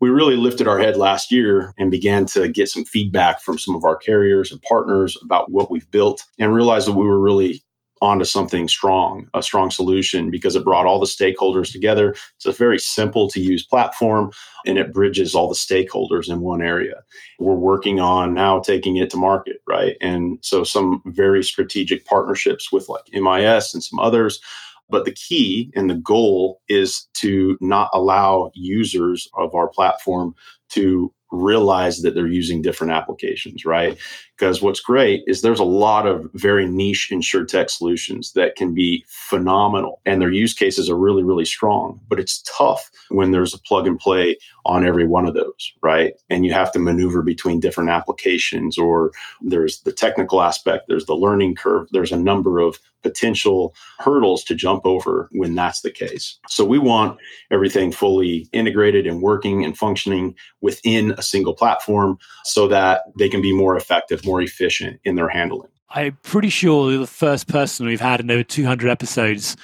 we 0.00 0.08
really 0.08 0.36
lifted 0.36 0.66
our 0.66 0.78
head 0.78 0.96
last 0.96 1.30
year 1.30 1.74
and 1.78 1.90
began 1.90 2.26
to 2.26 2.48
get 2.48 2.68
some 2.68 2.84
feedback 2.84 3.40
from 3.40 3.58
some 3.58 3.74
of 3.74 3.84
our 3.84 3.96
carriers 3.96 4.50
and 4.50 4.60
partners 4.62 5.16
about 5.22 5.50
what 5.50 5.70
we've 5.70 5.90
built 5.90 6.24
and 6.38 6.54
realized 6.54 6.88
that 6.88 6.94
we 6.94 7.06
were 7.06 7.20
really 7.20 7.62
onto 8.02 8.24
something 8.24 8.66
strong, 8.66 9.28
a 9.34 9.42
strong 9.42 9.70
solution, 9.70 10.30
because 10.30 10.56
it 10.56 10.64
brought 10.64 10.86
all 10.86 10.98
the 10.98 11.06
stakeholders 11.06 11.70
together. 11.70 12.14
It's 12.36 12.46
a 12.46 12.52
very 12.52 12.78
simple 12.78 13.28
to 13.28 13.40
use 13.40 13.62
platform 13.62 14.32
and 14.64 14.78
it 14.78 14.92
bridges 14.92 15.34
all 15.34 15.48
the 15.48 15.54
stakeholders 15.54 16.30
in 16.30 16.40
one 16.40 16.62
area. 16.62 17.02
We're 17.38 17.54
working 17.54 18.00
on 18.00 18.32
now 18.32 18.60
taking 18.60 18.96
it 18.96 19.10
to 19.10 19.18
market, 19.18 19.58
right? 19.68 19.96
And 20.00 20.38
so 20.40 20.64
some 20.64 21.02
very 21.06 21.44
strategic 21.44 22.06
partnerships 22.06 22.72
with 22.72 22.88
like 22.88 23.04
MIS 23.12 23.74
and 23.74 23.82
some 23.82 23.98
others. 23.98 24.40
But 24.90 25.04
the 25.04 25.12
key 25.12 25.70
and 25.74 25.88
the 25.88 25.94
goal 25.94 26.60
is 26.68 27.08
to 27.14 27.56
not 27.60 27.90
allow 27.92 28.50
users 28.54 29.28
of 29.34 29.54
our 29.54 29.68
platform 29.68 30.34
to 30.70 31.12
realize 31.32 32.02
that 32.02 32.14
they're 32.14 32.26
using 32.26 32.62
different 32.62 32.92
applications, 32.92 33.64
right? 33.64 33.96
Because 34.36 34.62
what's 34.62 34.80
great 34.80 35.22
is 35.26 35.42
there's 35.42 35.60
a 35.60 35.64
lot 35.64 36.06
of 36.06 36.28
very 36.34 36.66
niche 36.66 37.10
insurtech 37.12 37.70
solutions 37.70 38.32
that 38.32 38.56
can 38.56 38.74
be 38.74 39.04
phenomenal 39.06 40.00
and 40.06 40.20
their 40.20 40.32
use 40.32 40.54
cases 40.54 40.90
are 40.90 40.96
really, 40.96 41.22
really 41.22 41.44
strong. 41.44 42.00
But 42.08 42.18
it's 42.18 42.42
tough 42.42 42.90
when 43.10 43.30
there's 43.30 43.54
a 43.54 43.60
plug 43.60 43.86
and 43.86 43.98
play 43.98 44.38
on 44.64 44.84
every 44.84 45.06
one 45.06 45.26
of 45.26 45.34
those, 45.34 45.72
right? 45.82 46.14
And 46.28 46.44
you 46.44 46.52
have 46.52 46.72
to 46.72 46.78
maneuver 46.78 47.22
between 47.22 47.60
different 47.60 47.90
applications, 47.90 48.76
or 48.76 49.12
there's 49.40 49.80
the 49.82 49.92
technical 49.92 50.42
aspect, 50.42 50.86
there's 50.88 51.06
the 51.06 51.14
learning 51.14 51.54
curve, 51.54 51.88
there's 51.92 52.12
a 52.12 52.18
number 52.18 52.58
of 52.58 52.78
potential 53.02 53.74
hurdles 53.98 54.44
to 54.44 54.54
jump 54.54 54.84
over 54.84 55.28
when 55.32 55.54
that's 55.54 55.80
the 55.80 55.90
case. 55.90 56.38
So 56.48 56.64
we 56.64 56.78
want 56.78 57.18
everything 57.50 57.92
fully 57.92 58.48
integrated 58.52 59.06
and 59.06 59.22
working 59.22 59.64
and 59.64 59.76
functioning 59.76 60.34
within 60.60 61.12
a 61.12 61.22
single 61.22 61.54
platform 61.54 62.18
so 62.44 62.68
that 62.68 63.02
they 63.18 63.28
can 63.28 63.40
be 63.40 63.52
more 63.52 63.76
effective, 63.76 64.24
more 64.24 64.40
efficient 64.40 65.00
in 65.04 65.14
their 65.14 65.28
handling. 65.28 65.68
I'm 65.90 66.16
pretty 66.22 66.50
sure 66.50 66.90
you're 66.90 67.00
the 67.00 67.06
first 67.06 67.48
person 67.48 67.86
we've 67.86 68.00
had 68.00 68.20
in 68.20 68.30
over 68.30 68.44
200 68.44 68.88
episodes 68.88 69.56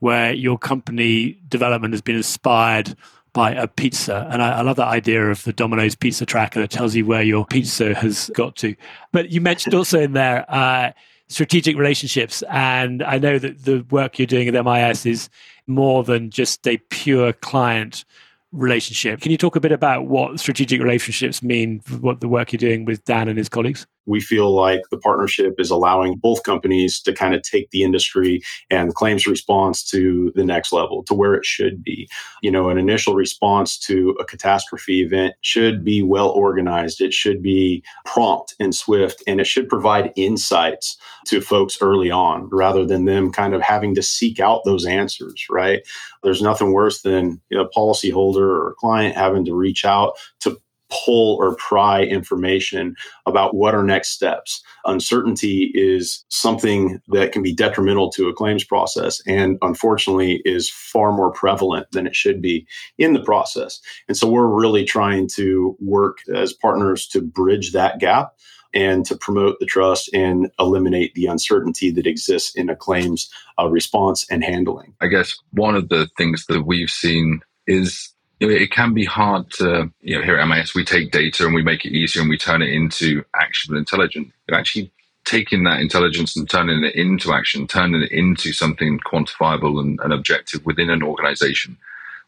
where 0.00 0.32
your 0.32 0.58
company 0.58 1.38
development 1.48 1.94
has 1.94 2.02
been 2.02 2.16
inspired 2.16 2.96
by 3.32 3.52
a 3.52 3.68
pizza. 3.68 4.28
And 4.30 4.42
I, 4.42 4.58
I, 4.58 4.62
love 4.62 4.76
that 4.76 4.88
idea 4.88 5.30
of 5.30 5.44
the 5.44 5.52
Domino's 5.52 5.94
pizza 5.94 6.26
tracker 6.26 6.60
that 6.60 6.70
tells 6.70 6.94
you 6.94 7.06
where 7.06 7.22
your 7.22 7.46
pizza 7.46 7.94
has 7.94 8.30
got 8.34 8.56
to. 8.56 8.74
But 9.12 9.30
you 9.30 9.40
mentioned 9.40 9.74
also 9.74 10.00
in 10.00 10.12
there 10.12 10.44
uh, 10.48 10.92
strategic 11.28 11.76
relationships. 11.76 12.42
And 12.50 13.02
I 13.02 13.18
know 13.18 13.38
that 13.38 13.64
the 13.64 13.86
work 13.90 14.18
you're 14.18 14.26
doing 14.26 14.48
at 14.48 14.64
MIS 14.64 15.06
is 15.06 15.30
more 15.66 16.02
than 16.02 16.30
just 16.30 16.66
a 16.66 16.78
pure 16.90 17.32
client 17.32 18.04
relationship. 18.52 19.20
Can 19.20 19.30
you 19.30 19.38
talk 19.38 19.56
a 19.56 19.60
bit 19.60 19.72
about 19.72 20.06
what 20.06 20.40
strategic 20.40 20.80
relationships 20.80 21.42
mean, 21.42 21.80
what 22.00 22.20
the 22.20 22.28
work 22.28 22.52
you're 22.52 22.58
doing 22.58 22.84
with 22.84 23.04
Dan 23.04 23.28
and 23.28 23.38
his 23.38 23.48
colleagues? 23.48 23.86
We 24.06 24.20
feel 24.20 24.54
like 24.54 24.80
the 24.90 24.98
partnership 24.98 25.54
is 25.58 25.70
allowing 25.70 26.16
both 26.16 26.42
companies 26.42 27.00
to 27.00 27.12
kind 27.12 27.34
of 27.34 27.42
take 27.42 27.70
the 27.70 27.82
industry 27.82 28.42
and 28.70 28.94
claims 28.94 29.26
response 29.26 29.84
to 29.90 30.32
the 30.34 30.44
next 30.44 30.72
level, 30.72 31.02
to 31.04 31.14
where 31.14 31.34
it 31.34 31.44
should 31.44 31.82
be. 31.82 32.08
You 32.42 32.50
know, 32.50 32.70
an 32.70 32.78
initial 32.78 33.14
response 33.14 33.78
to 33.80 34.16
a 34.20 34.24
catastrophe 34.24 35.02
event 35.02 35.34
should 35.42 35.84
be 35.84 36.02
well 36.02 36.30
organized, 36.30 37.00
it 37.00 37.12
should 37.12 37.42
be 37.42 37.82
prompt 38.04 38.54
and 38.58 38.74
swift, 38.74 39.22
and 39.26 39.40
it 39.40 39.46
should 39.46 39.68
provide 39.68 40.12
insights 40.16 40.96
to 41.26 41.40
folks 41.40 41.78
early 41.80 42.10
on 42.10 42.48
rather 42.50 42.84
than 42.84 43.04
them 43.04 43.30
kind 43.30 43.54
of 43.54 43.62
having 43.62 43.94
to 43.94 44.02
seek 44.02 44.40
out 44.40 44.62
those 44.64 44.86
answers, 44.86 45.46
right? 45.50 45.82
There's 46.22 46.42
nothing 46.42 46.72
worse 46.72 47.02
than 47.02 47.40
a 47.52 47.64
policyholder 47.64 48.36
or 48.36 48.70
a 48.70 48.74
client 48.74 49.16
having 49.16 49.44
to 49.44 49.54
reach 49.54 49.84
out 49.84 50.14
to 50.40 50.60
pull 50.90 51.36
or 51.36 51.54
pry 51.56 52.02
information 52.02 52.94
about 53.26 53.54
what 53.54 53.74
are 53.74 53.82
next 53.82 54.10
steps. 54.10 54.62
Uncertainty 54.84 55.70
is 55.74 56.24
something 56.28 57.00
that 57.08 57.32
can 57.32 57.42
be 57.42 57.54
detrimental 57.54 58.10
to 58.10 58.28
a 58.28 58.34
claims 58.34 58.64
process 58.64 59.20
and 59.26 59.58
unfortunately 59.62 60.42
is 60.44 60.68
far 60.70 61.12
more 61.12 61.30
prevalent 61.30 61.90
than 61.92 62.06
it 62.06 62.16
should 62.16 62.42
be 62.42 62.66
in 62.98 63.12
the 63.12 63.22
process. 63.22 63.80
And 64.08 64.16
so 64.16 64.28
we're 64.28 64.46
really 64.46 64.84
trying 64.84 65.28
to 65.34 65.76
work 65.80 66.18
as 66.34 66.52
partners 66.52 67.06
to 67.08 67.20
bridge 67.20 67.72
that 67.72 67.98
gap 67.98 68.34
and 68.72 69.04
to 69.06 69.16
promote 69.16 69.58
the 69.58 69.66
trust 69.66 70.10
and 70.14 70.50
eliminate 70.58 71.14
the 71.14 71.26
uncertainty 71.26 71.90
that 71.90 72.06
exists 72.06 72.54
in 72.54 72.70
a 72.70 72.76
claims 72.76 73.28
uh, 73.58 73.68
response 73.68 74.26
and 74.30 74.44
handling. 74.44 74.94
I 75.00 75.08
guess 75.08 75.36
one 75.52 75.74
of 75.74 75.88
the 75.88 76.08
things 76.16 76.46
that 76.46 76.66
we've 76.66 76.90
seen 76.90 77.40
is 77.66 78.12
it 78.40 78.70
can 78.70 78.94
be 78.94 79.04
hard 79.04 79.50
to, 79.52 79.90
you 80.00 80.18
know, 80.18 80.24
here 80.24 80.38
at 80.38 80.46
MIS, 80.46 80.74
we 80.74 80.84
take 80.84 81.10
data 81.10 81.44
and 81.44 81.54
we 81.54 81.62
make 81.62 81.84
it 81.84 81.92
easier 81.92 82.22
and 82.22 82.30
we 82.30 82.38
turn 82.38 82.62
it 82.62 82.70
into 82.70 83.22
actionable 83.34 83.78
intelligence. 83.78 84.32
But 84.46 84.56
actually 84.56 84.90
taking 85.24 85.64
that 85.64 85.80
intelligence 85.80 86.36
and 86.36 86.48
turning 86.48 86.82
it 86.82 86.94
into 86.94 87.32
action, 87.32 87.66
turning 87.66 88.02
it 88.02 88.10
into 88.10 88.52
something 88.52 88.98
quantifiable 89.00 89.78
and, 89.80 90.00
and 90.02 90.12
objective 90.12 90.64
within 90.64 90.88
an 90.88 91.02
organization, 91.02 91.76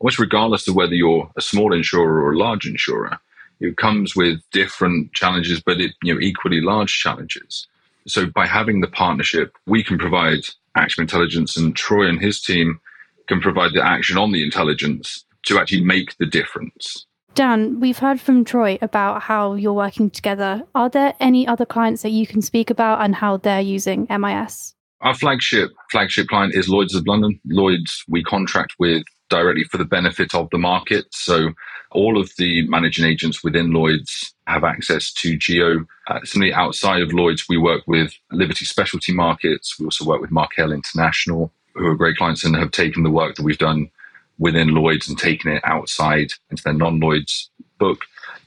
almost 0.00 0.18
regardless 0.18 0.68
of 0.68 0.74
whether 0.74 0.94
you're 0.94 1.30
a 1.36 1.40
small 1.40 1.72
insurer 1.72 2.22
or 2.22 2.32
a 2.32 2.38
large 2.38 2.66
insurer, 2.66 3.18
it 3.60 3.76
comes 3.78 4.14
with 4.14 4.40
different 4.52 5.12
challenges, 5.14 5.60
but 5.60 5.80
it, 5.80 5.92
you 6.02 6.12
know, 6.12 6.20
equally 6.20 6.60
large 6.60 6.98
challenges. 6.98 7.66
So 8.06 8.26
by 8.26 8.46
having 8.46 8.80
the 8.80 8.88
partnership, 8.88 9.56
we 9.66 9.82
can 9.82 9.98
provide 9.98 10.40
action 10.76 11.02
intelligence 11.02 11.56
and 11.56 11.74
Troy 11.74 12.06
and 12.06 12.20
his 12.20 12.40
team 12.40 12.80
can 13.28 13.40
provide 13.40 13.72
the 13.72 13.84
action 13.84 14.18
on 14.18 14.32
the 14.32 14.42
intelligence 14.42 15.24
to 15.46 15.58
actually 15.58 15.84
make 15.84 16.16
the 16.18 16.26
difference. 16.26 17.06
Dan, 17.34 17.80
we've 17.80 17.98
heard 17.98 18.20
from 18.20 18.44
Troy 18.44 18.78
about 18.82 19.22
how 19.22 19.54
you're 19.54 19.72
working 19.72 20.10
together. 20.10 20.62
Are 20.74 20.90
there 20.90 21.14
any 21.18 21.46
other 21.46 21.64
clients 21.64 22.02
that 22.02 22.10
you 22.10 22.26
can 22.26 22.42
speak 22.42 22.68
about 22.68 23.00
and 23.00 23.14
how 23.14 23.38
they're 23.38 23.60
using 23.60 24.06
MIS? 24.10 24.74
Our 25.00 25.14
flagship 25.14 25.70
flagship 25.90 26.28
client 26.28 26.54
is 26.54 26.68
Lloyd's 26.68 26.94
of 26.94 27.06
London. 27.06 27.40
Lloyd's 27.46 28.04
we 28.08 28.22
contract 28.22 28.74
with 28.78 29.04
directly 29.30 29.64
for 29.64 29.78
the 29.78 29.84
benefit 29.84 30.34
of 30.34 30.48
the 30.50 30.58
market. 30.58 31.06
So 31.10 31.52
all 31.90 32.20
of 32.20 32.30
the 32.36 32.68
managing 32.68 33.06
agents 33.06 33.42
within 33.42 33.72
Lloyd's 33.72 34.34
have 34.46 34.62
access 34.62 35.10
to 35.14 35.36
Geo. 35.36 35.86
Uh, 36.06 36.20
similarly, 36.24 36.54
outside 36.54 37.02
of 37.02 37.12
Lloyd's, 37.12 37.48
we 37.48 37.56
work 37.56 37.82
with 37.86 38.12
Liberty 38.30 38.64
Specialty 38.64 39.12
Markets. 39.12 39.78
We 39.78 39.86
also 39.86 40.04
work 40.04 40.20
with 40.20 40.30
Markel 40.30 40.70
International, 40.70 41.50
who 41.74 41.86
are 41.86 41.96
great 41.96 42.16
clients 42.16 42.44
and 42.44 42.54
have 42.56 42.70
taken 42.70 43.02
the 43.02 43.10
work 43.10 43.36
that 43.36 43.42
we've 43.42 43.58
done 43.58 43.90
within 44.38 44.74
Lloyd's 44.74 45.08
and 45.08 45.18
taking 45.18 45.52
it 45.52 45.62
outside 45.64 46.32
into 46.50 46.62
their 46.62 46.72
non-Lloyd's 46.72 47.50
book. 47.78 48.00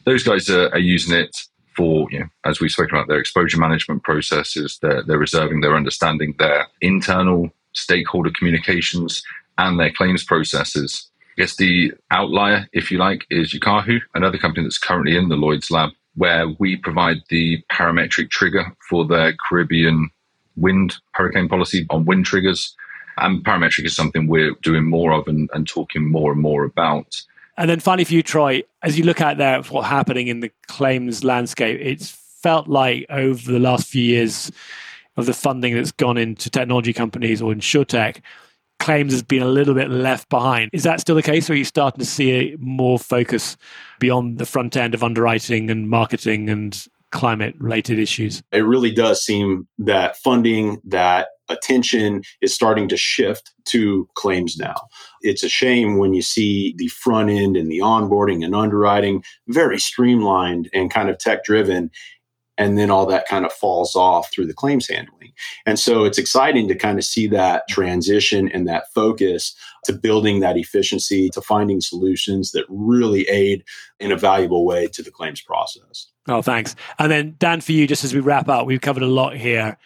Those 0.06 0.24
guys 0.24 0.50
are, 0.50 0.70
are 0.70 0.80
using 0.80 1.16
it 1.18 1.38
for, 1.76 2.08
you 2.12 2.20
know, 2.20 2.28
as 2.46 2.60
we've 2.60 2.72
spoken 2.72 2.96
about, 2.96 3.08
their 3.08 3.20
exposure 3.20 3.60
management 3.60 4.04
processes. 4.04 4.80
They're, 4.82 5.04
they're 5.04 5.18
reserving 5.18 5.62
their 5.62 5.76
understanding, 5.76 6.36
their 6.40 6.68
internal 6.82 7.50
stakeholder 7.74 8.32
communications, 8.32 9.24
and 9.58 9.80
their 9.80 9.92
claims 9.92 10.24
processes. 10.24 11.10
I 11.38 11.42
guess 11.42 11.56
the 11.58 11.94
outlier, 12.12 12.68
if 12.72 12.92
you 12.92 12.98
like, 12.98 13.26
is 13.30 13.54
Yokahu, 13.54 14.00
another 14.14 14.38
company 14.38 14.64
that's 14.64 14.78
currently 14.78 15.18
in 15.18 15.28
the 15.28 15.36
Lloyd's 15.36 15.70
lab, 15.70 15.92
where 16.16 16.48
we 16.60 16.78
provide 16.78 17.18
the 17.30 17.62
parametric 17.72 18.30
trigger 18.30 18.74
for 18.90 19.06
their 19.06 19.36
Caribbean 19.48 20.10
wind 20.56 20.96
hurricane 21.12 21.50
policy 21.50 21.86
on 21.90 22.06
wind 22.06 22.26
triggers. 22.26 22.74
And 23.18 23.44
parametric 23.44 23.86
is 23.86 23.96
something 23.96 24.28
we're 24.28 24.56
doing 24.62 24.86
more 24.86 25.14
of 25.14 25.28
and, 25.28 25.50
and 25.54 25.68
talking 25.68 26.10
more 26.10 26.32
and 26.32 26.42
more 26.42 26.64
about. 26.64 27.22
And 27.58 27.70
then 27.70 27.80
finally 27.80 28.04
for 28.04 28.14
you, 28.14 28.24
Troy, 28.24 28.64
as 28.84 28.98
you 28.98 29.06
look 29.06 29.22
out 29.22 29.38
there 29.38 29.56
at 29.56 29.72
what's 29.72 29.88
happening 29.88 30.28
in 30.28 30.42
the 30.42 30.52
claims 30.68 31.24
landscape, 31.24 31.80
it's 31.82 32.10
felt 32.10 32.68
like 32.68 33.06
over 33.10 33.52
the 33.52 33.60
last 33.60 33.88
few 33.88 34.04
years 34.04 34.52
of 35.18 35.26
the 35.26 35.34
funding 35.34 35.74
that's 35.74 35.92
gone 35.92 36.18
into 36.18 36.50
technology 36.50 36.92
companies 36.92 37.42
or 37.42 37.54
insurtech, 37.54 38.22
claims 38.80 39.14
has 39.14 39.24
been 39.24 39.42
a 39.42 39.48
little 39.48 39.74
bit 39.74 39.90
left 39.90 40.28
behind. 40.30 40.70
Is 40.74 40.84
that 40.84 41.00
still 41.00 41.16
the 41.16 41.24
case, 41.24 41.50
or 41.50 41.54
are 41.54 41.56
you 41.56 41.64
starting 41.64 42.00
to 42.00 42.06
see 42.06 42.56
more 42.60 43.00
focus 43.00 43.56
beyond 44.00 44.38
the 44.38 44.46
front 44.46 44.76
end 44.76 44.94
of 44.94 45.04
underwriting 45.04 45.72
and 45.72 45.90
marketing 45.90 46.50
and 46.50 46.86
climate 47.12 47.56
related 47.58 47.98
issues? 47.98 48.44
It 48.52 48.60
really 48.60 48.92
does 48.92 49.24
seem 49.24 49.68
that 49.80 50.18
funding, 50.18 50.82
that 50.84 51.30
attention 51.50 52.24
is 52.42 52.54
starting 52.54 52.88
to 52.90 52.98
shift 52.98 53.54
to 53.66 54.08
claims 54.16 54.58
now. 54.58 54.76
It's 55.22 55.44
a 55.44 55.50
shame 55.50 55.98
when 55.98 56.14
you 56.14 56.22
see 56.22 56.74
the 56.78 56.88
front 56.88 57.30
end 57.30 57.58
and 57.58 57.72
the 57.72 57.80
onboarding 57.80 58.44
and 58.44 58.56
underwriting 58.56 59.24
very 59.48 59.80
streamlined 59.80 60.70
and 60.74 60.92
kind 60.92 61.10
of 61.10 61.18
tech 61.18 61.44
driven 61.44 61.92
and 62.58 62.78
then 62.78 62.90
all 62.90 63.06
that 63.06 63.28
kind 63.28 63.46
of 63.46 63.52
falls 63.52 63.96
off 63.96 64.32
through 64.32 64.48
the 64.48 64.54
claims 64.54 64.88
handling. 64.88 65.34
And 65.66 65.78
so 65.78 66.06
it's 66.06 66.18
exciting 66.18 66.68
to 66.70 66.76
kind 66.76 66.98
of 66.98 67.04
see 67.04 67.28
that 67.28 67.68
transition 67.68 68.50
and 68.50 68.68
that 68.68 68.86
focus 68.94 69.54
to 69.86 69.94
building 69.94 70.40
that 70.40 70.58
efficiency, 70.58 71.30
to 71.30 71.42
finding 71.42 71.82
solutions 71.82 72.52
that 72.52 72.66
really 72.70 73.24
aid 73.28 73.64
in 74.00 74.12
a 74.12 74.18
valuable 74.18 74.66
way 74.66 74.88
to 74.88 75.04
the 75.04 75.12
claims 75.12 75.42
process. 75.42 76.08
Oh, 76.28 76.42
thanks. 76.42 76.76
And 76.98 77.12
then, 77.12 77.36
Dan, 77.40 77.62
for 77.62 77.74
you, 77.74 77.88
just 77.88 78.04
as 78.04 78.14
we 78.14 78.22
wrap 78.22 78.48
up, 78.48 78.66
we've 78.66 78.82
covered 78.82 79.04
a 79.04 79.08
lot 79.08 79.36
here. 79.36 79.78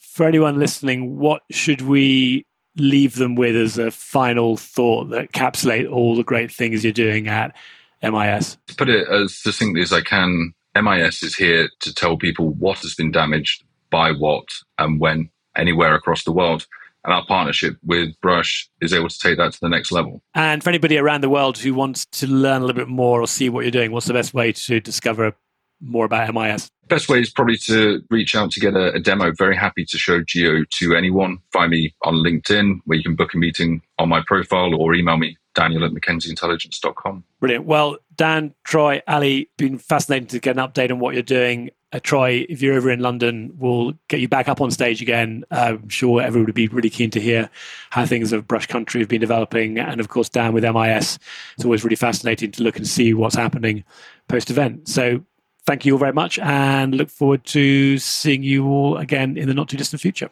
For 0.00 0.26
anyone 0.26 0.58
listening, 0.58 1.18
what 1.18 1.42
should 1.50 1.82
we 1.82 2.46
leave 2.76 3.16
them 3.16 3.34
with 3.34 3.56
as 3.56 3.78
a 3.78 3.90
final 3.90 4.56
thought 4.56 5.10
that 5.10 5.32
encapsulate 5.32 5.90
all 5.90 6.14
the 6.14 6.24
great 6.24 6.52
things 6.52 6.84
you're 6.84 6.92
doing 6.92 7.28
at 7.28 7.54
MIS? 8.02 8.58
To 8.68 8.74
put 8.76 8.88
it 8.88 9.08
as 9.08 9.34
succinctly 9.34 9.82
as 9.82 9.92
I 9.92 10.00
can, 10.00 10.54
MIS 10.74 11.22
is 11.22 11.36
here 11.36 11.68
to 11.80 11.94
tell 11.94 12.16
people 12.16 12.50
what 12.50 12.78
has 12.78 12.94
been 12.94 13.10
damaged, 13.10 13.64
by 13.90 14.12
what, 14.12 14.48
and 14.78 15.00
when, 15.00 15.30
anywhere 15.56 15.94
across 15.94 16.24
the 16.24 16.32
world. 16.32 16.66
And 17.04 17.14
our 17.14 17.24
partnership 17.24 17.76
with 17.84 18.20
Brush 18.20 18.68
is 18.80 18.92
able 18.92 19.08
to 19.08 19.18
take 19.18 19.38
that 19.38 19.52
to 19.52 19.60
the 19.60 19.68
next 19.68 19.92
level. 19.92 20.22
And 20.34 20.62
for 20.62 20.70
anybody 20.70 20.98
around 20.98 21.20
the 21.20 21.30
world 21.30 21.56
who 21.56 21.72
wants 21.72 22.04
to 22.06 22.26
learn 22.26 22.62
a 22.62 22.66
little 22.66 22.78
bit 22.78 22.88
more 22.88 23.20
or 23.20 23.28
see 23.28 23.48
what 23.48 23.64
you're 23.64 23.70
doing, 23.70 23.92
what's 23.92 24.06
the 24.06 24.12
best 24.12 24.34
way 24.34 24.52
to 24.52 24.80
discover 24.80 25.36
more 25.80 26.04
about 26.04 26.32
MIS? 26.34 26.70
Best 26.88 27.08
way 27.08 27.20
is 27.20 27.30
probably 27.30 27.56
to 27.58 28.02
reach 28.10 28.36
out 28.36 28.52
to 28.52 28.60
get 28.60 28.74
a, 28.74 28.92
a, 28.92 29.00
demo. 29.00 29.32
Very 29.32 29.56
happy 29.56 29.84
to 29.84 29.98
show 29.98 30.22
Geo 30.22 30.64
to 30.78 30.94
anyone. 30.94 31.38
Find 31.52 31.70
me 31.70 31.94
on 32.02 32.14
LinkedIn 32.14 32.78
where 32.84 32.96
you 32.96 33.02
can 33.02 33.16
book 33.16 33.34
a 33.34 33.38
meeting 33.38 33.82
on 33.98 34.08
my 34.08 34.22
profile 34.24 34.72
or 34.74 34.94
email 34.94 35.16
me, 35.16 35.36
daniel 35.54 35.84
at 35.84 35.90
mckenzieintelligence.com. 35.90 37.24
Brilliant. 37.40 37.64
Well, 37.64 37.98
Dan, 38.14 38.54
Troy, 38.62 39.02
Ali, 39.08 39.50
been 39.56 39.78
fascinating 39.78 40.28
to 40.28 40.38
get 40.38 40.56
an 40.56 40.66
update 40.66 40.92
on 40.92 41.00
what 41.00 41.14
you're 41.14 41.22
doing. 41.24 41.70
Uh, 41.92 42.00
Troy, 42.00 42.46
if 42.48 42.62
you're 42.62 42.76
over 42.76 42.90
in 42.90 43.00
London, 43.00 43.52
we'll 43.56 43.94
get 44.08 44.20
you 44.20 44.28
back 44.28 44.48
up 44.48 44.60
on 44.60 44.70
stage 44.70 45.02
again. 45.02 45.44
Uh, 45.50 45.76
I'm 45.80 45.88
sure 45.88 46.20
everyone 46.20 46.46
would 46.46 46.54
be 46.54 46.68
really 46.68 46.90
keen 46.90 47.10
to 47.10 47.20
hear 47.20 47.48
how 47.90 48.06
things 48.06 48.32
of 48.32 48.46
Brush 48.46 48.66
Country 48.66 49.00
have 49.00 49.08
been 49.08 49.20
developing. 49.20 49.78
And 49.78 50.00
of 50.00 50.08
course, 50.08 50.28
Dan 50.28 50.52
with 50.52 50.64
MIS, 50.64 51.18
it's 51.54 51.64
always 51.64 51.84
really 51.84 51.96
fascinating 51.96 52.52
to 52.52 52.62
look 52.62 52.76
and 52.76 52.86
see 52.86 53.14
what's 53.14 53.36
happening 53.36 53.84
post 54.28 54.50
event. 54.50 54.88
So 54.88 55.24
thank 55.66 55.84
you 55.84 55.92
all 55.92 55.98
very 55.98 56.12
much 56.12 56.38
and 56.38 56.94
look 56.94 57.10
forward 57.10 57.44
to 57.44 57.98
seeing 57.98 58.42
you 58.42 58.66
all 58.66 58.96
again 58.96 59.36
in 59.36 59.48
the 59.48 59.54
not 59.54 59.68
too 59.68 59.76
distant 59.76 60.00
future. 60.00 60.30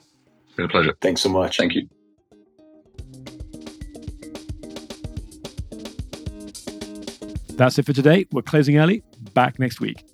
Been 0.57 0.66
a 0.66 0.68
pleasure. 0.68 0.97
Thanks 1.01 1.20
so 1.20 1.29
much. 1.29 1.57
Thank 1.57 1.75
you. 1.75 1.88
That's 7.57 7.79
it 7.79 7.87
for 7.87 7.92
today. 7.92 8.27
We're 8.33 8.42
closing 8.42 8.79
early. 8.79 9.03
Back 9.33 9.59
next 9.59 9.81
week. 9.81 10.05